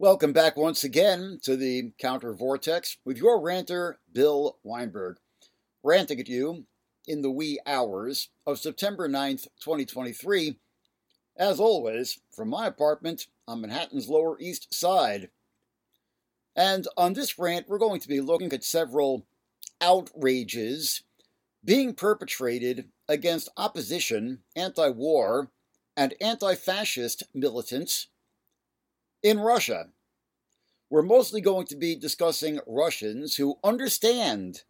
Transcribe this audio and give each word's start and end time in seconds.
Welcome 0.00 0.32
back 0.32 0.56
once 0.56 0.82
again 0.82 1.40
to 1.42 1.58
the 1.58 1.92
Counter 1.98 2.32
Vortex 2.32 2.96
with 3.04 3.18
your 3.18 3.38
ranter, 3.38 3.98
Bill 4.10 4.56
Weinberg, 4.64 5.18
ranting 5.82 6.18
at 6.18 6.26
you 6.26 6.64
in 7.06 7.20
the 7.20 7.30
wee 7.30 7.60
hours 7.66 8.30
of 8.46 8.58
September 8.58 9.10
9th, 9.10 9.48
2023, 9.62 10.56
as 11.36 11.60
always, 11.60 12.18
from 12.34 12.48
my 12.48 12.66
apartment 12.66 13.26
on 13.46 13.60
Manhattan's 13.60 14.08
Lower 14.08 14.40
East 14.40 14.72
Side. 14.72 15.28
And 16.56 16.88
on 16.96 17.12
this 17.12 17.38
rant, 17.38 17.68
we're 17.68 17.76
going 17.76 18.00
to 18.00 18.08
be 18.08 18.22
looking 18.22 18.54
at 18.54 18.64
several 18.64 19.26
outrages 19.82 21.02
being 21.62 21.92
perpetrated 21.92 22.88
against 23.06 23.50
opposition, 23.58 24.38
anti 24.56 24.88
war, 24.88 25.50
and 25.94 26.14
anti 26.22 26.54
fascist 26.54 27.24
militants 27.34 28.06
in 29.22 29.38
Russia. 29.38 29.88
We're 30.88 31.02
mostly 31.02 31.40
going 31.40 31.66
to 31.66 31.76
be 31.76 31.94
discussing 31.94 32.60
Russians 32.66 33.36
who 33.36 33.58
understand 33.62 34.62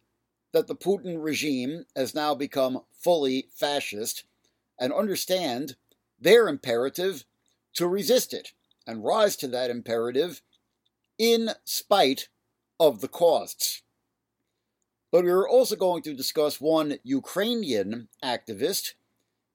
that 0.51 0.67
the 0.67 0.75
Putin 0.75 1.23
regime 1.23 1.85
has 1.95 2.13
now 2.13 2.35
become 2.35 2.81
fully 2.91 3.47
fascist 3.55 4.25
and 4.79 4.93
understand 4.93 5.75
their 6.19 6.47
imperative 6.47 7.23
to 7.73 7.87
resist 7.87 8.33
it 8.33 8.53
and 8.85 9.03
rise 9.03 9.35
to 9.37 9.47
that 9.47 9.69
imperative 9.69 10.41
in 11.17 11.51
spite 11.63 12.27
of 12.79 13.01
the 13.01 13.07
costs. 13.07 13.81
But 15.11 15.23
we 15.23 15.31
are 15.31 15.47
also 15.47 15.75
going 15.75 16.03
to 16.03 16.13
discuss 16.13 16.61
one 16.61 16.97
Ukrainian 17.03 18.07
activist 18.23 18.93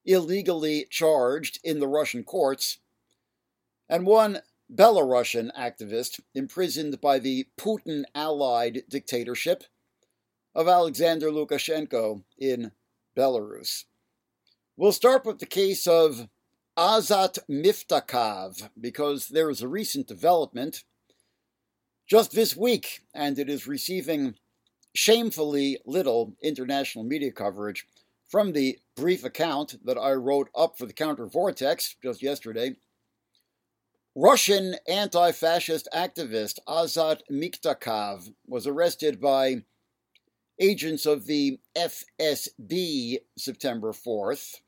illegally 0.04 0.86
charged 0.90 1.58
in 1.64 1.80
the 1.80 1.88
Russian 1.88 2.24
courts 2.24 2.78
and 3.88 4.06
one 4.06 4.40
Belarusian 4.72 5.50
activist 5.56 6.20
imprisoned 6.34 7.00
by 7.00 7.18
the 7.18 7.46
Putin 7.56 8.04
allied 8.14 8.82
dictatorship 8.88 9.64
of 10.54 10.66
Alexander 10.66 11.30
Lukashenko 11.30 12.24
in 12.38 12.72
Belarus. 13.16 13.84
We'll 14.76 14.92
start 14.92 15.24
with 15.24 15.38
the 15.38 15.46
case 15.46 15.86
of 15.86 16.28
Azat 16.76 17.38
Miftakhov 17.48 18.68
because 18.78 19.28
there 19.28 19.48
is 19.50 19.62
a 19.62 19.68
recent 19.68 20.06
development 20.06 20.84
just 22.06 22.32
this 22.32 22.56
week, 22.56 23.02
and 23.14 23.38
it 23.38 23.48
is 23.48 23.66
receiving 23.66 24.34
shamefully 24.94 25.78
little 25.86 26.34
international 26.42 27.04
media 27.04 27.30
coverage 27.30 27.86
from 28.28 28.52
the 28.52 28.78
brief 28.96 29.24
account 29.24 29.76
that 29.84 29.98
I 29.98 30.12
wrote 30.12 30.48
up 30.54 30.76
for 30.76 30.86
the 30.86 30.92
Counter 30.92 31.26
Vortex 31.26 31.96
just 32.02 32.22
yesterday 32.22 32.76
Russian 34.18 34.76
anti 34.88 35.30
fascist 35.30 35.88
activist 35.92 36.58
Azat 36.66 37.20
Miftakhov 37.30 38.32
was 38.46 38.66
arrested 38.66 39.20
by 39.20 39.64
agents 40.58 41.04
of 41.04 41.26
the 41.26 41.60
FSB 41.76 43.18
September 43.36 43.92
4th, 43.92 44.62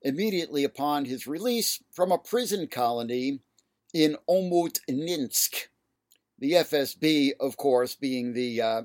immediately 0.00 0.64
upon 0.64 1.04
his 1.04 1.26
release 1.26 1.82
from 1.92 2.10
a 2.10 2.16
prison 2.16 2.66
colony 2.66 3.40
in 3.92 4.16
Omutninsk. 4.26 5.66
The 6.38 6.52
FSB, 6.52 7.32
of 7.38 7.58
course, 7.58 7.94
being 7.94 8.32
the 8.32 8.62
uh, 8.62 8.82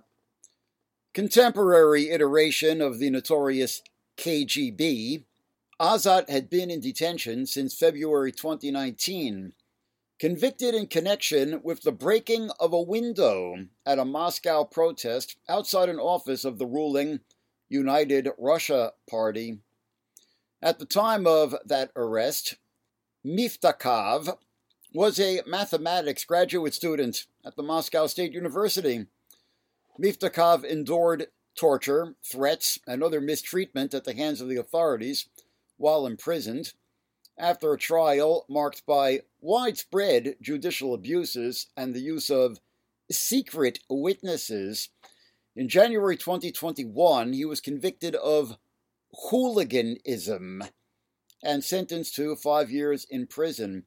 contemporary 1.14 2.10
iteration 2.10 2.82
of 2.82 3.00
the 3.00 3.10
notorious 3.10 3.82
KGB. 4.17 5.23
Azat 5.80 6.30
had 6.30 6.50
been 6.50 6.70
in 6.70 6.82
detention 6.82 7.45
since 7.45 7.73
February 7.73 8.34
2019 8.34 9.54
convicted 10.24 10.74
in 10.74 10.88
connection 10.88 11.60
with 11.64 11.82
the 11.82 11.92
breaking 11.92 12.50
of 12.58 12.72
a 12.72 12.82
window 12.82 13.56
at 13.86 14.00
a 14.00 14.06
Moscow 14.06 14.64
protest 14.64 15.36
outside 15.50 15.90
an 15.90 16.00
office 16.00 16.46
of 16.46 16.58
the 16.58 16.66
ruling 16.66 17.20
United 17.68 18.30
Russia 18.38 18.94
Party. 19.10 19.60
At 20.62 20.80
the 20.80 20.86
time 20.86 21.28
of 21.28 21.58
that 21.66 21.92
arrest, 21.98 22.56
Miftakhov 23.26 24.38
was 24.94 25.20
a 25.20 25.42
mathematics 25.45 26.23
graduate 26.23 26.73
student 26.73 27.26
at 27.45 27.58
the 27.58 27.64
Moscow 27.64 28.08
State 28.08 28.32
University. 28.32 29.08
Miftakhov 30.02 30.64
endured 30.64 31.28
torture, 31.54 32.16
threats, 32.23 32.80
and 32.88 33.04
other 33.04 33.20
mistreatment 33.20 33.94
at 33.94 34.06
the 34.06 34.16
hands 34.16 34.39
of 34.39 34.48
the 34.48 34.56
authorities 34.56 35.28
while 35.76 36.06
imprisoned 36.08 36.72
after 37.38 37.73
a 37.73 37.77
trial 37.77 38.45
marked 38.49 38.86
by 38.86 39.21
widespread 39.42 40.36
judicial 40.42 40.94
abuses 40.94 41.67
and 41.76 41.94
the 41.94 41.99
use 41.99 42.30
of 42.30 42.60
secret 43.11 43.80
witnesses. 43.89 44.89
In 45.55 45.67
January 45.67 46.17
2021, 46.17 47.33
he 47.33 47.45
was 47.45 47.61
convicted 47.61 48.16
of 48.16 48.58
hooliganism 49.30 50.64
and 51.44 51.64
sentenced 51.64 52.16
to 52.16 52.36
five 52.36 52.71
years 52.71 53.05
in 53.10 53.27
prison. 53.27 53.86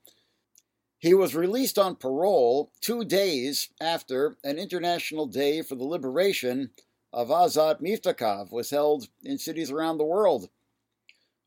He 0.99 1.15
was 1.15 1.35
released 1.35 1.79
on 1.79 1.97
parole 1.97 2.73
two 2.81 3.05
days 3.05 3.71
after 3.81 4.37
an 4.45 4.59
International 4.59 5.27
Day 5.27 5.63
for 5.63 5.75
the 5.75 5.85
Liberation 5.85 6.71
of 7.13 7.29
Azat 7.29 7.81
Miftakhov 7.81 8.51
was 8.51 8.71
held 8.71 9.09
in 9.23 9.39
cities 9.39 9.71
around 9.71 9.99
the 9.99 10.05
world. 10.05 10.49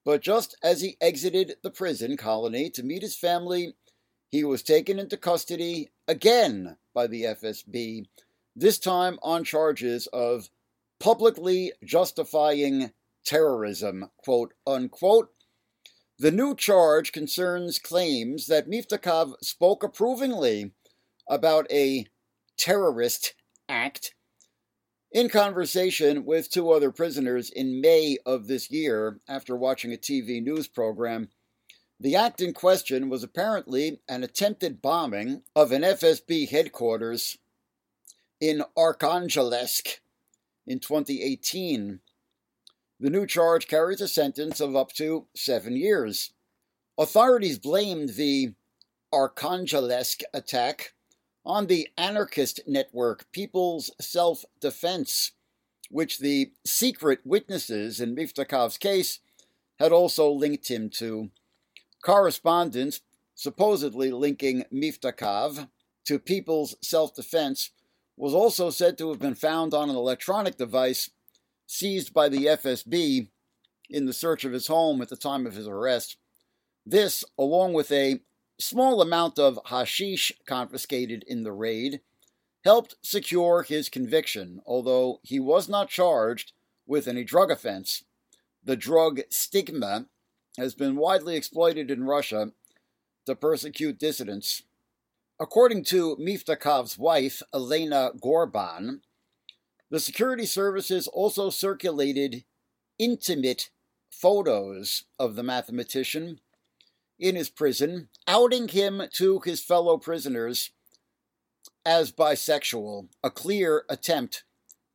But 0.10 0.24
just 0.24 0.58
as 0.64 0.82
he 0.82 0.98
exited 1.00 1.58
the 1.62 1.70
prison 1.70 2.18
colony 2.18 2.72
to 2.72 2.82
meet 2.82 3.04
his 3.04 3.16
family, 3.16 3.76
he 4.32 4.44
was 4.44 4.64
taken 4.64 4.98
into 4.98 5.18
custody 5.18 5.92
again 6.08 6.78
by 6.96 7.06
the 7.06 7.26
FSB, 7.26 8.08
this 8.56 8.80
time 8.80 9.20
on 9.22 9.44
charges 9.44 10.08
of 10.08 10.50
publicly 11.00 11.74
justifying 11.86 12.92
terrorism, 13.24 14.10
quote 14.18 14.56
unquote. 14.66 15.30
The 16.18 16.32
new 16.32 16.56
charge 16.56 17.12
concerns 17.12 17.78
claims 17.78 18.48
that 18.48 18.68
Miftakhov 18.68 19.34
spoke 19.44 19.84
approvingly 19.84 20.72
about 21.28 21.72
a 21.72 22.08
terrorist 22.58 23.36
act 23.70 24.16
in 25.12 25.30
conversation 25.30 26.26
with 26.26 26.52
two 26.52 26.72
other 26.72 26.92
prisoners 26.92 27.50
in 27.50 27.82
May 27.82 28.18
of 28.26 28.48
this 28.48 28.70
year, 28.70 29.20
after 29.28 29.56
watching 29.56 29.92
a 29.94 29.98
TV 29.98 30.42
news 30.42 30.68
program, 30.68 31.30
the 32.00 32.16
act 32.16 32.42
in 32.42 32.54
question 32.54 33.10
was 33.10 33.24
apparently 33.24 34.00
an 34.08 34.24
attempted 34.24 34.82
bombing 34.82 35.42
of 35.56 35.72
an 35.72 35.82
FSB 35.82 36.50
headquarters 36.50 37.38
in 38.40 38.64
Arkhangelsk 38.78 40.00
in 40.66 40.80
2018. 40.80 42.00
The 43.02 43.10
new 43.10 43.26
charge 43.26 43.68
carries 43.68 44.02
a 44.02 44.08
sentence 44.08 44.60
of 44.60 44.76
up 44.76 44.94
to 44.94 45.26
seven 45.36 45.76
years. 45.76 46.32
Authorities 46.98 47.58
blamed 47.58 48.10
the 48.10 48.54
Arkhangelsk 49.14 50.22
attack 50.34 50.94
on 51.50 51.66
the 51.66 51.90
anarchist 51.98 52.60
network 52.68 53.26
People's 53.32 53.90
Self 54.00 54.46
Defense, 54.62 55.32
which 55.90 56.20
the 56.20 56.52
secret 56.64 57.22
witnesses 57.26 58.00
in 58.00 58.16
Miftakhov's 58.16 58.78
case 58.78 59.20
had 59.80 59.92
also 59.92 60.30
linked 60.30 60.70
him 60.70 60.92
to. 60.92 61.32
Correspondence 62.04 63.02
supposedly 63.34 64.12
linking 64.12 64.64
Miftakhov 64.72 65.70
to 66.06 66.20
People's 66.20 66.76
Self 66.84 67.16
Defense 67.16 67.72
was 68.16 68.36
also 68.36 68.70
said 68.70 68.96
to 69.00 69.10
have 69.10 69.20
been 69.20 69.34
found 69.34 69.74
on 69.74 69.90
an 69.90 69.96
electronic 69.96 70.56
device 70.56 71.10
seized 71.66 72.14
by 72.14 72.30
the 72.30 72.46
FSB 72.46 73.28
in 73.90 74.06
the 74.06 74.14
search 74.14 74.46
of 74.46 74.52
his 74.52 74.68
home 74.68 75.02
at 75.02 75.10
the 75.10 75.18
time 75.18 75.48
of 75.48 75.56
his 75.56 75.68
arrest. 75.68 76.18
This, 76.86 77.24
along 77.40 77.74
with 77.74 77.92
a 77.92 78.20
small 78.60 79.02
amount 79.02 79.40
of 79.40 79.60
hashish 79.66 80.32
confiscated 80.46 81.24
in 81.28 81.44
the 81.44 81.52
raid 81.52 82.02
helped 82.66 82.96
secure 83.02 83.64
his 83.64 83.90
conviction, 83.90 84.62
although 84.66 85.20
he 85.24 85.40
was 85.40 85.70
not 85.70 85.90
charged 85.90 86.52
with 86.86 87.08
any 87.08 87.24
drug 87.24 87.50
offense. 87.50 88.04
The 88.64 88.76
drug 88.76 89.22
stigma 89.30 90.08
has 90.58 90.76
been 90.76 90.98
widely 90.98 91.36
exploited 91.36 91.90
in 91.90 92.04
Russia 92.04 92.52
to 93.26 93.36
persecute 93.36 93.98
dissidents. 93.98 94.64
According 95.40 95.86
to 95.86 96.18
Miftakhov's 96.18 96.98
wife, 96.98 97.42
Elena 97.54 98.12
Gorban, 98.22 99.00
the 99.90 100.00
security 100.00 100.46
services 100.46 101.08
also 101.08 101.50
circulated 101.50 102.44
intimate 102.98 103.70
photos 104.10 105.06
of 105.18 105.36
the 105.36 105.44
mathematician 105.44 106.42
in 107.20 107.36
his 107.36 107.50
prison, 107.50 108.10
outing 108.28 108.70
him 108.70 109.04
to 109.14 109.40
his 109.40 109.62
fellow 109.62 109.98
prisoners 109.98 110.72
as 111.86 112.12
bisexual, 112.12 113.08
a 113.24 113.30
clear 113.30 113.84
attempt 113.90 114.44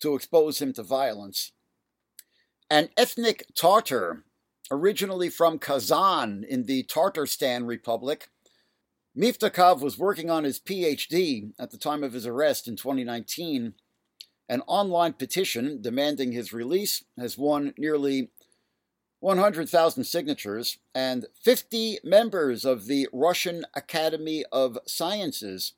to 0.00 0.14
expose 0.14 0.60
him 0.60 0.72
to 0.72 0.82
violence. 0.82 1.52
An 2.70 2.88
ethnic 2.96 3.46
Tartar, 3.54 4.24
originally 4.70 5.28
from 5.28 5.58
Kazan 5.58 6.44
in 6.48 6.64
the 6.64 6.84
Tartarstan 6.84 7.66
Republic, 7.66 8.28
Miftakhov 9.16 9.80
was 9.80 9.98
working 9.98 10.30
on 10.30 10.44
his 10.44 10.58
PhD 10.58 11.52
at 11.58 11.70
the 11.70 11.78
time 11.78 12.02
of 12.02 12.12
his 12.12 12.26
arrest 12.26 12.66
in 12.66 12.76
2019. 12.76 13.74
An 14.48 14.60
online 14.66 15.12
petition 15.12 15.80
demanding 15.80 16.32
his 16.32 16.52
release 16.52 17.04
has 17.16 17.38
won 17.38 17.74
nearly 17.78 18.30
100,000 19.24 20.04
signatures, 20.04 20.76
and 20.94 21.24
50 21.42 22.00
members 22.04 22.66
of 22.66 22.84
the 22.84 23.08
Russian 23.10 23.64
Academy 23.72 24.44
of 24.52 24.78
Sciences 24.84 25.72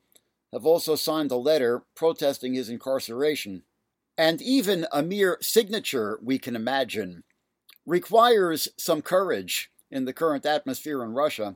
have 0.53 0.67
also 0.67 0.97
signed 0.97 1.31
a 1.31 1.37
letter 1.37 1.85
protesting 1.95 2.55
his 2.55 2.69
incarceration. 2.69 3.63
And 4.19 4.43
even 4.43 4.89
a 4.91 5.01
mere 5.01 5.39
signature, 5.41 6.19
we 6.21 6.41
can 6.41 6.57
imagine, 6.57 7.23
requires 7.87 8.67
some 8.77 9.01
courage 9.01 9.71
in 9.93 10.07
the 10.07 10.13
current 10.13 10.45
atmosphere 10.45 11.05
in 11.05 11.13
Russia. 11.13 11.55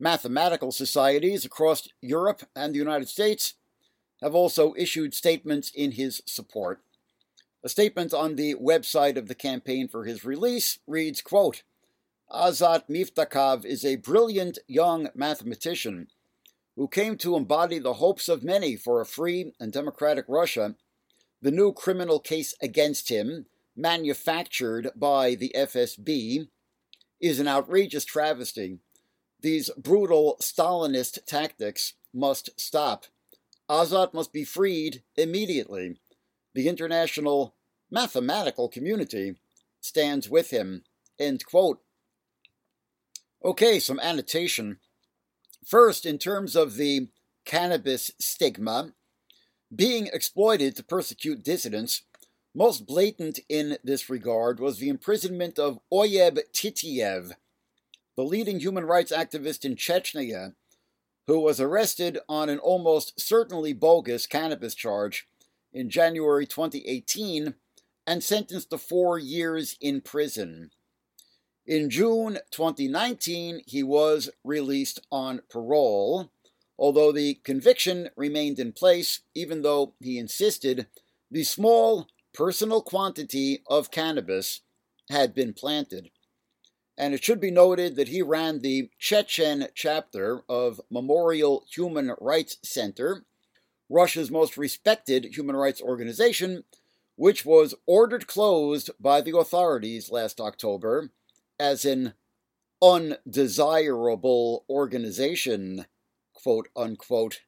Mathematical 0.00 0.72
societies 0.72 1.44
across 1.44 1.86
Europe 2.00 2.42
and 2.56 2.74
the 2.74 2.78
United 2.78 3.08
States 3.08 3.54
have 4.20 4.34
also 4.34 4.74
issued 4.76 5.14
statements 5.14 5.70
in 5.70 5.92
his 5.92 6.20
support. 6.26 6.80
A 7.62 7.68
statement 7.68 8.14
on 8.14 8.36
the 8.36 8.54
website 8.54 9.18
of 9.18 9.28
the 9.28 9.34
campaign 9.34 9.86
for 9.86 10.04
his 10.04 10.24
release 10.24 10.78
reads, 10.86 11.20
quote, 11.20 11.62
Azat 12.32 12.88
Miftakhov 12.88 13.66
is 13.66 13.84
a 13.84 13.96
brilliant 13.96 14.58
young 14.66 15.10
mathematician 15.14 16.08
who 16.76 16.88
came 16.88 17.18
to 17.18 17.36
embody 17.36 17.78
the 17.78 17.94
hopes 17.94 18.30
of 18.30 18.42
many 18.42 18.76
for 18.76 19.00
a 19.00 19.06
free 19.06 19.52
and 19.60 19.72
democratic 19.72 20.24
Russia. 20.26 20.76
The 21.42 21.50
new 21.50 21.72
criminal 21.72 22.18
case 22.18 22.54
against 22.62 23.10
him, 23.10 23.44
manufactured 23.76 24.90
by 24.96 25.34
the 25.34 25.52
FSB, 25.54 26.48
is 27.20 27.40
an 27.40 27.48
outrageous 27.48 28.06
travesty. 28.06 28.78
These 29.40 29.70
brutal 29.76 30.38
Stalinist 30.40 31.26
tactics 31.26 31.92
must 32.14 32.58
stop. 32.58 33.04
Azat 33.68 34.14
must 34.14 34.32
be 34.32 34.44
freed 34.44 35.02
immediately 35.16 35.98
the 36.54 36.68
international 36.68 37.54
mathematical 37.90 38.68
community 38.68 39.36
stands 39.80 40.28
with 40.28 40.50
him. 40.50 40.84
End 41.18 41.44
quote. 41.44 41.80
Okay, 43.44 43.78
some 43.78 44.00
annotation. 44.00 44.78
First, 45.66 46.04
in 46.04 46.18
terms 46.18 46.56
of 46.56 46.76
the 46.76 47.08
cannabis 47.44 48.10
stigma, 48.18 48.92
being 49.74 50.08
exploited 50.12 50.76
to 50.76 50.84
persecute 50.84 51.42
dissidents, 51.42 52.02
most 52.54 52.86
blatant 52.86 53.38
in 53.48 53.78
this 53.84 54.10
regard 54.10 54.58
was 54.58 54.78
the 54.78 54.88
imprisonment 54.88 55.58
of 55.58 55.78
Oyub 55.92 56.40
Titiev, 56.52 57.32
the 58.16 58.24
leading 58.24 58.60
human 58.60 58.84
rights 58.84 59.12
activist 59.12 59.64
in 59.64 59.76
Chechnya, 59.76 60.54
who 61.26 61.38
was 61.38 61.60
arrested 61.60 62.18
on 62.28 62.48
an 62.48 62.58
almost 62.58 63.20
certainly 63.20 63.72
bogus 63.72 64.26
cannabis 64.26 64.74
charge 64.74 65.28
in 65.72 65.90
January 65.90 66.46
2018 66.46 67.54
and 68.06 68.24
sentenced 68.24 68.70
to 68.70 68.78
four 68.78 69.18
years 69.18 69.76
in 69.80 70.00
prison. 70.00 70.70
In 71.66 71.90
June 71.90 72.38
2019, 72.50 73.62
he 73.66 73.82
was 73.82 74.30
released 74.42 74.98
on 75.12 75.42
parole, 75.48 76.32
although 76.78 77.12
the 77.12 77.34
conviction 77.44 78.08
remained 78.16 78.58
in 78.58 78.72
place, 78.72 79.20
even 79.34 79.62
though 79.62 79.94
he 80.00 80.18
insisted 80.18 80.88
the 81.30 81.44
small 81.44 82.08
personal 82.34 82.82
quantity 82.82 83.62
of 83.68 83.90
cannabis 83.90 84.62
had 85.10 85.34
been 85.34 85.52
planted. 85.52 86.10
And 86.98 87.14
it 87.14 87.24
should 87.24 87.40
be 87.40 87.50
noted 87.50 87.96
that 87.96 88.08
he 88.08 88.20
ran 88.20 88.60
the 88.60 88.90
Chechen 88.98 89.68
chapter 89.74 90.42
of 90.48 90.80
Memorial 90.90 91.64
Human 91.74 92.14
Rights 92.20 92.58
Center, 92.64 93.24
Russia's 93.90 94.30
most 94.30 94.56
respected 94.56 95.36
human 95.36 95.56
rights 95.56 95.82
organization, 95.82 96.62
which 97.16 97.44
was 97.44 97.74
ordered 97.86 98.28
closed 98.28 98.90
by 99.00 99.20
the 99.20 99.36
authorities 99.36 100.10
last 100.10 100.40
October 100.40 101.10
as 101.58 101.84
an 101.84 102.14
undesirable 102.80 104.64
organization, 104.70 105.86
quote 106.32 106.68
unquote. 106.76 107.40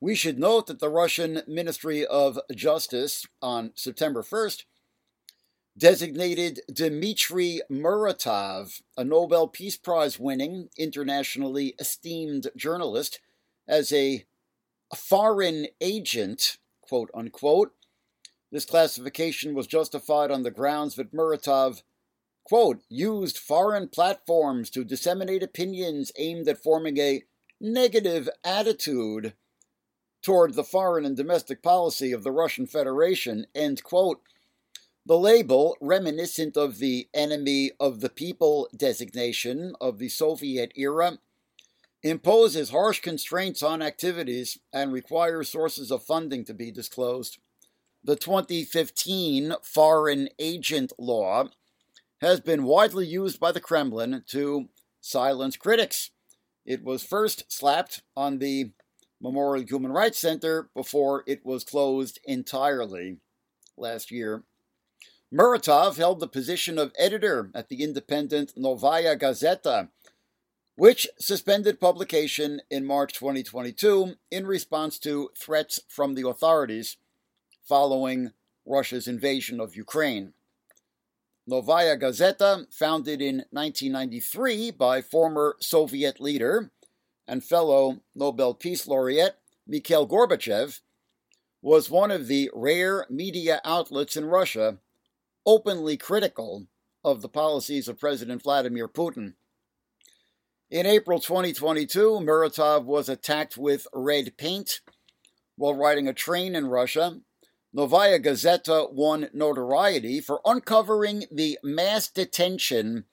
We 0.00 0.14
should 0.14 0.38
note 0.38 0.68
that 0.68 0.78
the 0.78 0.88
Russian 0.88 1.42
Ministry 1.46 2.06
of 2.06 2.38
Justice 2.54 3.26
on 3.42 3.72
September 3.74 4.22
1st 4.22 4.64
designated 5.76 6.60
Dmitry 6.72 7.62
Muratov, 7.70 8.82
a 8.96 9.04
Nobel 9.04 9.48
Peace 9.48 9.76
Prize 9.76 10.18
winning, 10.18 10.68
internationally 10.76 11.74
esteemed 11.78 12.48
journalist, 12.56 13.20
as 13.66 13.92
a 13.92 14.24
foreign 14.94 15.66
agent, 15.80 16.58
quote 16.80 17.10
unquote. 17.14 17.72
This 18.50 18.64
classification 18.64 19.54
was 19.54 19.66
justified 19.66 20.30
on 20.30 20.42
the 20.42 20.50
grounds 20.50 20.94
that 20.96 21.14
Muratov, 21.14 21.82
quote, 22.44 22.82
used 22.88 23.38
foreign 23.38 23.88
platforms 23.88 24.68
to 24.70 24.84
disseminate 24.84 25.42
opinions 25.42 26.12
aimed 26.18 26.46
at 26.48 26.62
forming 26.62 26.98
a 26.98 27.22
negative 27.60 28.28
attitude 28.44 29.34
toward 30.22 30.54
the 30.54 30.64
foreign 30.64 31.04
and 31.04 31.16
domestic 31.16 31.62
policy 31.62 32.12
of 32.12 32.24
the 32.24 32.30
Russian 32.30 32.66
Federation, 32.66 33.46
end 33.54 33.82
quote. 33.82 34.20
The 35.04 35.18
label, 35.18 35.76
reminiscent 35.80 36.56
of 36.56 36.78
the 36.78 37.08
enemy 37.12 37.72
of 37.80 38.00
the 38.00 38.08
people 38.08 38.68
designation 38.76 39.74
of 39.80 39.98
the 39.98 40.08
Soviet 40.08 40.72
era, 40.76 41.18
imposes 42.02 42.70
harsh 42.70 43.00
constraints 43.00 43.62
on 43.62 43.80
activities 43.82 44.58
and 44.72 44.92
requires 44.92 45.48
sources 45.48 45.90
of 45.90 46.04
funding 46.04 46.44
to 46.44 46.54
be 46.54 46.70
disclosed. 46.70 47.38
The 48.02 48.16
2015 48.16 49.54
Foreign 49.62 50.28
Agent 50.38 50.92
Law 50.98 51.50
has 52.20 52.40
been 52.40 52.64
widely 52.64 53.06
used 53.06 53.38
by 53.38 53.52
the 53.52 53.60
Kremlin 53.60 54.24
to 54.28 54.68
silence 55.00 55.56
critics. 55.56 56.10
It 56.66 56.82
was 56.82 57.04
first 57.04 57.52
slapped 57.52 58.02
on 58.16 58.38
the 58.38 58.72
Memorial 59.20 59.64
Human 59.64 59.92
Rights 59.92 60.18
Center 60.18 60.68
before 60.74 61.22
it 61.26 61.46
was 61.46 61.62
closed 61.62 62.18
entirely 62.24 63.18
last 63.76 64.10
year. 64.10 64.42
Muratov 65.32 65.96
held 65.96 66.20
the 66.20 66.28
position 66.28 66.78
of 66.78 66.92
editor 66.98 67.50
at 67.54 67.68
the 67.68 67.82
independent 67.82 68.52
Novaya 68.56 69.16
Gazeta, 69.16 69.88
which 70.74 71.06
suspended 71.18 71.80
publication 71.80 72.62
in 72.70 72.84
March 72.84 73.12
2022 73.14 74.14
in 74.30 74.46
response 74.46 74.98
to 74.98 75.30
threats 75.36 75.80
from 75.88 76.14
the 76.14 76.26
authorities 76.26 76.96
following 77.62 78.32
Russia's 78.64 79.06
invasion 79.06 79.60
of 79.60 79.76
Ukraine. 79.76 80.32
Novaya 81.46 81.96
Gazeta, 81.96 82.72
founded 82.72 83.20
in 83.20 83.44
1993 83.50 84.70
by 84.70 85.02
former 85.02 85.56
Soviet 85.60 86.20
leader 86.20 86.70
and 87.26 87.44
fellow 87.44 88.00
Nobel 88.14 88.54
Peace 88.54 88.86
Laureate 88.86 89.36
Mikhail 89.66 90.06
Gorbachev, 90.06 90.80
was 91.60 91.90
one 91.90 92.10
of 92.10 92.28
the 92.28 92.50
rare 92.54 93.06
media 93.10 93.60
outlets 93.64 94.16
in 94.16 94.24
Russia 94.24 94.78
openly 95.44 95.96
critical 95.96 96.66
of 97.04 97.22
the 97.22 97.28
policies 97.28 97.88
of 97.88 97.98
President 97.98 98.42
Vladimir 98.42 98.88
Putin. 98.88 99.34
In 100.72 100.86
April 100.86 101.20
2022, 101.20 102.20
Muratov 102.22 102.86
was 102.86 103.10
attacked 103.10 103.58
with 103.58 103.86
red 103.92 104.38
paint 104.38 104.80
while 105.54 105.74
riding 105.74 106.08
a 106.08 106.14
train 106.14 106.54
in 106.54 106.66
Russia. 106.66 107.20
Novaya 107.74 108.18
Gazeta 108.18 108.90
won 108.90 109.28
notoriety 109.34 110.22
for 110.22 110.40
uncovering 110.46 111.26
the 111.30 111.58
mass 111.62 112.08
detention 112.08 113.04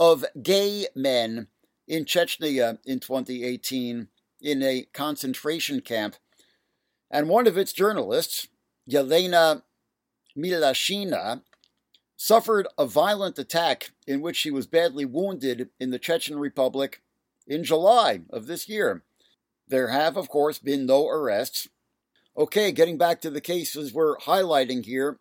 of 0.00 0.24
gay 0.42 0.86
men 0.96 1.48
in 1.86 2.06
Chechnya 2.06 2.78
in 2.86 2.98
2018 2.98 4.08
in 4.40 4.62
a 4.62 4.86
concentration 4.94 5.82
camp. 5.82 6.16
And 7.10 7.28
one 7.28 7.46
of 7.46 7.58
its 7.58 7.74
journalists, 7.74 8.48
Yelena 8.90 9.64
Milashina, 10.34 11.42
suffered 12.16 12.68
a 12.78 12.86
violent 12.86 13.38
attack 13.38 13.90
in 14.06 14.20
which 14.20 14.36
she 14.36 14.50
was 14.50 14.66
badly 14.66 15.04
wounded 15.04 15.70
in 15.80 15.90
the 15.90 15.98
Chechen 15.98 16.38
Republic 16.38 17.02
in 17.46 17.64
July 17.64 18.20
of 18.30 18.46
this 18.46 18.68
year. 18.68 19.02
There 19.68 19.88
have, 19.88 20.16
of 20.16 20.28
course, 20.28 20.58
been 20.58 20.86
no 20.86 21.08
arrests. 21.08 21.68
Okay, 22.36 22.72
getting 22.72 22.98
back 22.98 23.20
to 23.20 23.30
the 23.30 23.40
cases 23.40 23.92
we're 23.92 24.16
highlighting 24.18 24.84
here. 24.84 25.18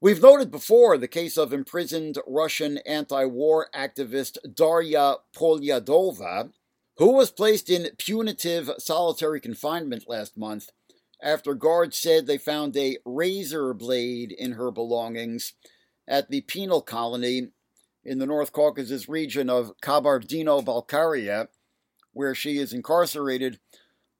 We've 0.00 0.22
noted 0.22 0.50
before 0.50 0.98
the 0.98 1.06
case 1.06 1.36
of 1.36 1.52
imprisoned 1.52 2.18
Russian 2.26 2.78
anti 2.78 3.24
war 3.24 3.68
activist 3.72 4.36
Darya 4.52 5.16
Polyudova, 5.36 6.50
who 6.96 7.12
was 7.12 7.30
placed 7.30 7.70
in 7.70 7.88
punitive 7.98 8.70
solitary 8.78 9.40
confinement 9.40 10.08
last 10.08 10.36
month 10.36 10.70
after 11.22 11.54
guards 11.54 11.96
said 11.96 12.26
they 12.26 12.38
found 12.38 12.76
a 12.76 12.98
razor 13.04 13.72
blade 13.72 14.32
in 14.32 14.52
her 14.52 14.70
belongings 14.70 15.54
at 16.08 16.30
the 16.30 16.40
penal 16.42 16.82
colony 16.82 17.48
in 18.04 18.18
the 18.18 18.26
North 18.26 18.52
Caucasus 18.52 19.08
region 19.08 19.48
of 19.48 19.72
Kabardino-Balkaria, 19.80 21.48
where 22.12 22.34
she 22.34 22.58
is 22.58 22.72
incarcerated, 22.72 23.60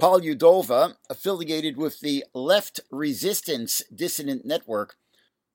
Polyudova, 0.00 0.94
affiliated 1.10 1.76
with 1.76 2.00
the 2.00 2.24
Left 2.32 2.80
Resistance 2.90 3.82
Dissident 3.94 4.44
Network, 4.44 4.96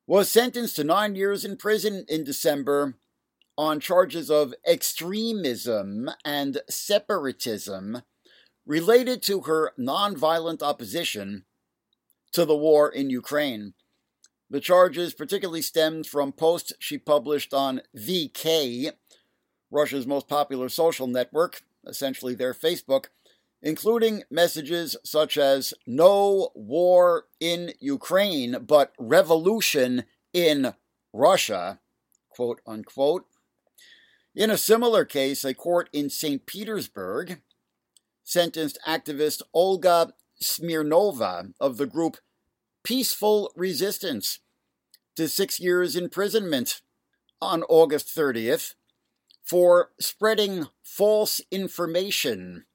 was 0.06 0.30
sentenced 0.30 0.76
to 0.76 0.84
nine 0.84 1.16
years 1.16 1.46
in 1.46 1.58
prison 1.58 2.06
in 2.08 2.24
December 2.24 2.96
on 3.58 3.80
charges 3.80 4.30
of 4.30 4.54
extremism 4.66 6.10
and 6.24 6.62
separatism 6.70 8.04
related 8.68 9.24
to 9.24 9.42
her 9.42 9.72
nonviolent 9.80 10.62
opposition 10.62 11.46
to 12.34 12.44
the 12.46 12.56
war 12.56 12.90
in 12.90 13.10
Ukraine. 13.10 13.74
The 14.50 14.60
charges 14.60 15.14
particularly 15.14 15.62
stemmed 15.62 16.06
from 16.06 16.34
posts 16.34 16.74
she 16.78 16.98
published 16.98 17.54
on 17.54 17.82
VK, 17.98 18.92
Russia's 19.72 20.06
most 20.06 20.28
popular 20.28 20.70
social 20.70 21.08
network, 21.08 21.62
essentially 21.88 22.36
their 22.36 22.54
Facebook, 22.54 23.06
including 23.62 24.24
messages 24.30 24.96
such 25.04 25.38
as 25.38 25.74
no 25.86 26.52
war 26.54 27.26
in 27.40 27.74
Ukraine, 27.80 28.58
but 28.66 28.94
revolution 29.00 30.04
in 30.34 30.74
Russia, 31.14 31.80
quote 32.30 32.62
unquote. 32.68 33.26
In 34.36 34.52
a 34.52 34.58
similar 34.58 35.04
case, 35.04 35.44
a 35.44 35.54
court 35.54 35.90
in 35.92 36.10
St. 36.10 36.46
Petersburg 36.46 37.42
sentenced 38.28 38.78
activist 38.86 39.42
Olga 39.54 40.14
Smirnova 40.44 41.54
of 41.62 41.78
the 41.78 41.86
group 41.86 42.18
Peaceful 42.84 43.54
Resistance 43.56 44.40
to 45.16 45.30
six 45.30 45.62
years 45.62 45.96
imprisonment 45.96 46.82
on 47.42 47.64
August 47.64 48.14
30th 48.14 48.74
for 49.46 49.92
spreading 49.98 50.68
false 50.84 51.40
information, 51.52 52.66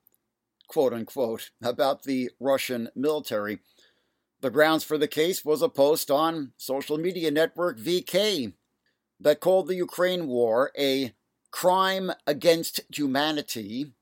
quote 0.68 0.94
unquote, 0.94 1.50
about 1.62 2.04
the 2.04 2.30
Russian 2.40 2.88
military. 2.96 3.58
The 4.40 4.50
grounds 4.50 4.84
for 4.84 4.96
the 4.96 5.06
case 5.06 5.44
was 5.44 5.60
a 5.60 5.68
post 5.68 6.10
on 6.10 6.52
social 6.56 6.96
media 6.96 7.30
network 7.30 7.78
VK 7.78 8.54
that 9.20 9.40
called 9.40 9.68
the 9.68 9.76
Ukraine 9.76 10.28
war 10.28 10.72
a 10.78 11.12
crime 11.50 12.10
against 12.26 12.80
humanity 12.88 13.92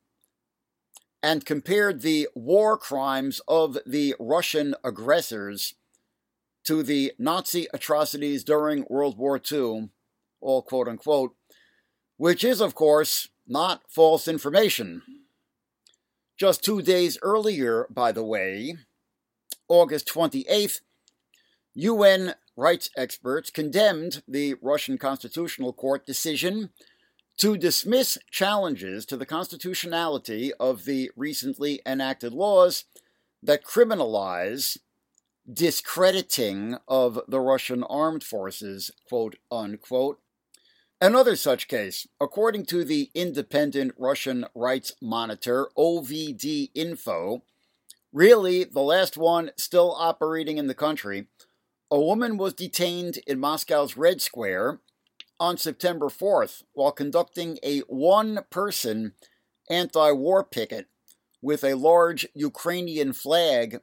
and 1.23 1.45
compared 1.45 2.01
the 2.01 2.29
war 2.35 2.79
crimes 2.79 3.41
of 3.47 3.79
the 3.87 4.15
Russian 4.19 4.75
aggressors 4.83 5.75
to 6.65 6.83
the 6.83 7.13
Nazi 7.19 7.67
atrocities 7.73 8.45
during 8.45 8.87
World 8.89 9.19
War 9.19 9.41
II, 9.51 9.91
all 10.41 10.63
quote 10.63 10.89
unquote, 10.89 11.35
which 12.17 12.45
is, 12.45 12.61
of 12.61 12.75
course, 12.75 13.29
not 13.47 13.83
false 13.89 14.29
information. 14.29 15.03
Just 16.37 16.65
two 16.65 16.81
days 16.81 17.19
earlier, 17.23 17.87
by 17.91 18.13
the 18.13 18.25
way, 18.25 18.77
August 19.69 20.09
28th, 20.09 20.81
UN 21.75 22.35
rights 22.57 22.91
experts 22.97 23.51
condemned 23.51 24.23
the 24.27 24.55
Russian 24.63 24.99
Constitutional 24.99 25.73
Court 25.73 26.07
decision 26.07 26.71
to 27.41 27.57
dismiss 27.57 28.19
challenges 28.31 29.07
to 29.07 29.17
the 29.17 29.25
constitutionality 29.25 30.53
of 30.61 30.85
the 30.85 31.11
recently 31.17 31.81
enacted 31.87 32.35
laws 32.35 32.85
that 33.43 33.65
criminalize 33.65 34.77
discrediting 35.51 36.77
of 36.87 37.19
the 37.27 37.41
Russian 37.41 37.83
armed 37.85 38.23
forces, 38.23 38.91
quote 39.09 39.37
unquote. 39.51 40.21
Another 41.01 41.35
such 41.35 41.67
case, 41.67 42.07
according 42.21 42.67
to 42.67 42.85
the 42.85 43.11
independent 43.15 43.95
Russian 43.97 44.45
rights 44.55 44.93
monitor 45.01 45.71
OVD 45.79 46.71
Info, 46.75 47.43
really 48.13 48.65
the 48.65 48.83
last 48.83 49.17
one 49.17 49.53
still 49.57 49.97
operating 49.99 50.59
in 50.59 50.67
the 50.67 50.75
country, 50.75 51.29
a 51.91 51.99
woman 51.99 52.37
was 52.37 52.53
detained 52.53 53.19
in 53.27 53.41
Moscow's 53.41 53.97
Red 53.97 54.21
Square 54.21 54.81
on 55.41 55.57
September 55.57 56.07
4th 56.07 56.63
while 56.75 56.93
conducting 56.93 57.59
a 57.65 57.81
one 57.89 58.41
person 58.51 59.15
anti 59.71 60.13
war 60.13 60.45
picket 60.45 60.87
with 61.43 61.65
a 61.65 61.75
large 61.75 62.29
Ukrainian 62.35 63.15
flag 63.15 63.81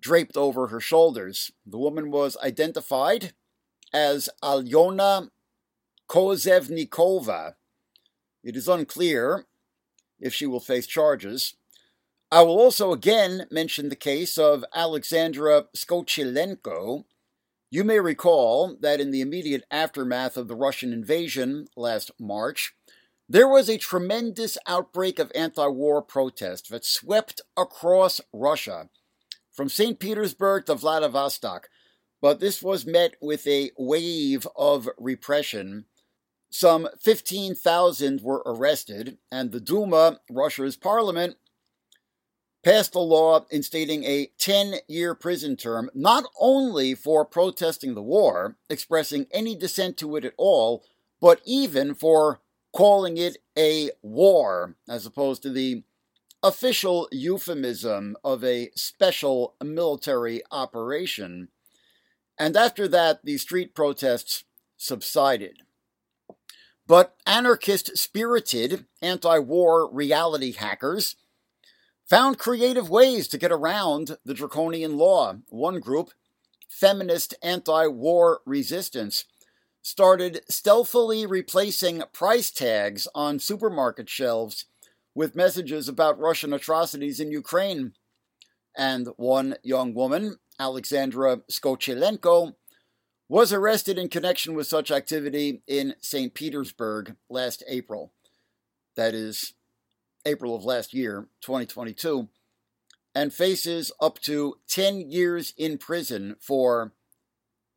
draped 0.00 0.36
over 0.36 0.68
her 0.68 0.80
shoulders. 0.80 1.50
The 1.66 1.78
woman 1.78 2.10
was 2.10 2.36
identified 2.42 3.32
as 3.92 4.28
Alyona 4.42 5.30
Kozhevnikova. 6.08 7.54
It 8.44 8.56
is 8.56 8.68
unclear 8.68 9.46
if 10.20 10.32
she 10.32 10.46
will 10.46 10.60
face 10.60 10.86
charges. 10.86 11.54
I 12.30 12.42
will 12.42 12.58
also 12.58 12.92
again 12.92 13.46
mention 13.50 13.88
the 13.88 13.96
case 13.96 14.38
of 14.38 14.64
Alexandra 14.74 15.66
Skochilenko, 15.76 17.04
you 17.74 17.82
may 17.82 17.98
recall 17.98 18.76
that 18.82 19.00
in 19.00 19.10
the 19.10 19.20
immediate 19.20 19.64
aftermath 19.68 20.36
of 20.36 20.46
the 20.46 20.54
Russian 20.54 20.92
invasion 20.92 21.66
last 21.76 22.12
March, 22.20 22.72
there 23.28 23.48
was 23.48 23.68
a 23.68 23.78
tremendous 23.78 24.56
outbreak 24.68 25.18
of 25.18 25.32
anti 25.34 25.66
war 25.66 26.00
protest 26.00 26.70
that 26.70 26.84
swept 26.84 27.40
across 27.56 28.20
Russia, 28.32 28.90
from 29.50 29.68
St. 29.68 29.98
Petersburg 29.98 30.66
to 30.66 30.76
Vladivostok. 30.76 31.68
But 32.22 32.38
this 32.38 32.62
was 32.62 32.86
met 32.86 33.16
with 33.20 33.44
a 33.48 33.72
wave 33.76 34.46
of 34.54 34.88
repression. 34.96 35.86
Some 36.50 36.88
15,000 37.00 38.20
were 38.20 38.44
arrested, 38.46 39.18
and 39.32 39.50
the 39.50 39.58
Duma, 39.58 40.20
Russia's 40.30 40.76
parliament, 40.76 41.38
passed 42.64 42.94
a 42.94 43.00
law 43.00 43.40
instating 43.52 44.04
a 44.04 44.30
10 44.38 44.76
year 44.88 45.14
prison 45.14 45.56
term 45.56 45.90
not 45.94 46.24
only 46.40 46.94
for 46.94 47.24
protesting 47.24 47.94
the 47.94 48.02
war, 48.02 48.56
expressing 48.70 49.26
any 49.30 49.54
dissent 49.54 49.96
to 49.98 50.16
it 50.16 50.24
at 50.24 50.34
all, 50.38 50.82
but 51.20 51.40
even 51.44 51.94
for 51.94 52.40
calling 52.74 53.16
it 53.16 53.36
a 53.56 53.90
war, 54.02 54.74
as 54.88 55.06
opposed 55.06 55.42
to 55.42 55.50
the 55.50 55.84
official 56.42 57.08
euphemism 57.12 58.16
of 58.24 58.42
a 58.42 58.70
special 58.74 59.54
military 59.62 60.42
operation. 60.50 61.48
And 62.38 62.56
after 62.56 62.88
that, 62.88 63.24
the 63.24 63.38
street 63.38 63.74
protests 63.74 64.44
subsided. 64.76 65.58
But 66.86 67.16
anarchist 67.26 67.96
spirited 67.96 68.84
anti 69.00 69.38
war 69.38 69.90
reality 69.90 70.52
hackers 70.52 71.16
found 72.08 72.38
creative 72.38 72.90
ways 72.90 73.28
to 73.28 73.38
get 73.38 73.52
around 73.52 74.16
the 74.24 74.34
draconian 74.34 74.96
law. 74.96 75.36
One 75.48 75.80
group, 75.80 76.10
Feminist 76.68 77.34
Anti 77.42 77.86
War 77.88 78.40
Resistance, 78.44 79.24
started 79.82 80.40
stealthily 80.48 81.26
replacing 81.26 82.02
price 82.12 82.50
tags 82.50 83.06
on 83.14 83.38
supermarket 83.38 84.08
shelves 84.08 84.66
with 85.14 85.36
messages 85.36 85.88
about 85.88 86.18
Russian 86.18 86.52
atrocities 86.52 87.20
in 87.20 87.30
Ukraine. 87.30 87.92
And 88.76 89.08
one 89.16 89.56
young 89.62 89.94
woman, 89.94 90.36
Alexandra 90.58 91.38
Skochilenko, 91.50 92.54
was 93.28 93.52
arrested 93.52 93.98
in 93.98 94.08
connection 94.08 94.54
with 94.54 94.66
such 94.66 94.90
activity 94.90 95.62
in 95.66 95.94
St. 96.00 96.34
Petersburg 96.34 97.16
last 97.30 97.62
April. 97.68 98.12
That 98.96 99.14
is 99.14 99.54
April 100.26 100.54
of 100.54 100.64
last 100.64 100.94
year, 100.94 101.28
2022, 101.40 102.28
and 103.14 103.32
faces 103.32 103.92
up 104.00 104.18
to 104.20 104.56
10 104.68 105.10
years 105.10 105.54
in 105.56 105.78
prison 105.78 106.36
for 106.40 106.92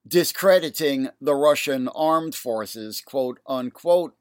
discrediting 0.07 1.09
the 1.19 1.35
Russian 1.35 1.87
armed 1.89 2.35
forces, 2.35 3.01
quote 3.01 3.39
unquote. 3.45 4.15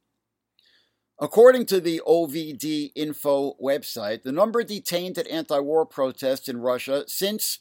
According 1.18 1.66
to 1.66 1.80
the 1.80 2.02
OVD 2.06 2.90
Info 2.95 3.54
website, 3.62 4.23
the 4.23 4.33
number 4.33 4.62
detained 4.62 5.16
at 5.16 5.28
anti 5.28 5.59
war 5.61 5.87
protests 5.87 6.49
in 6.49 6.59
Russia 6.59 7.04
since 7.06 7.61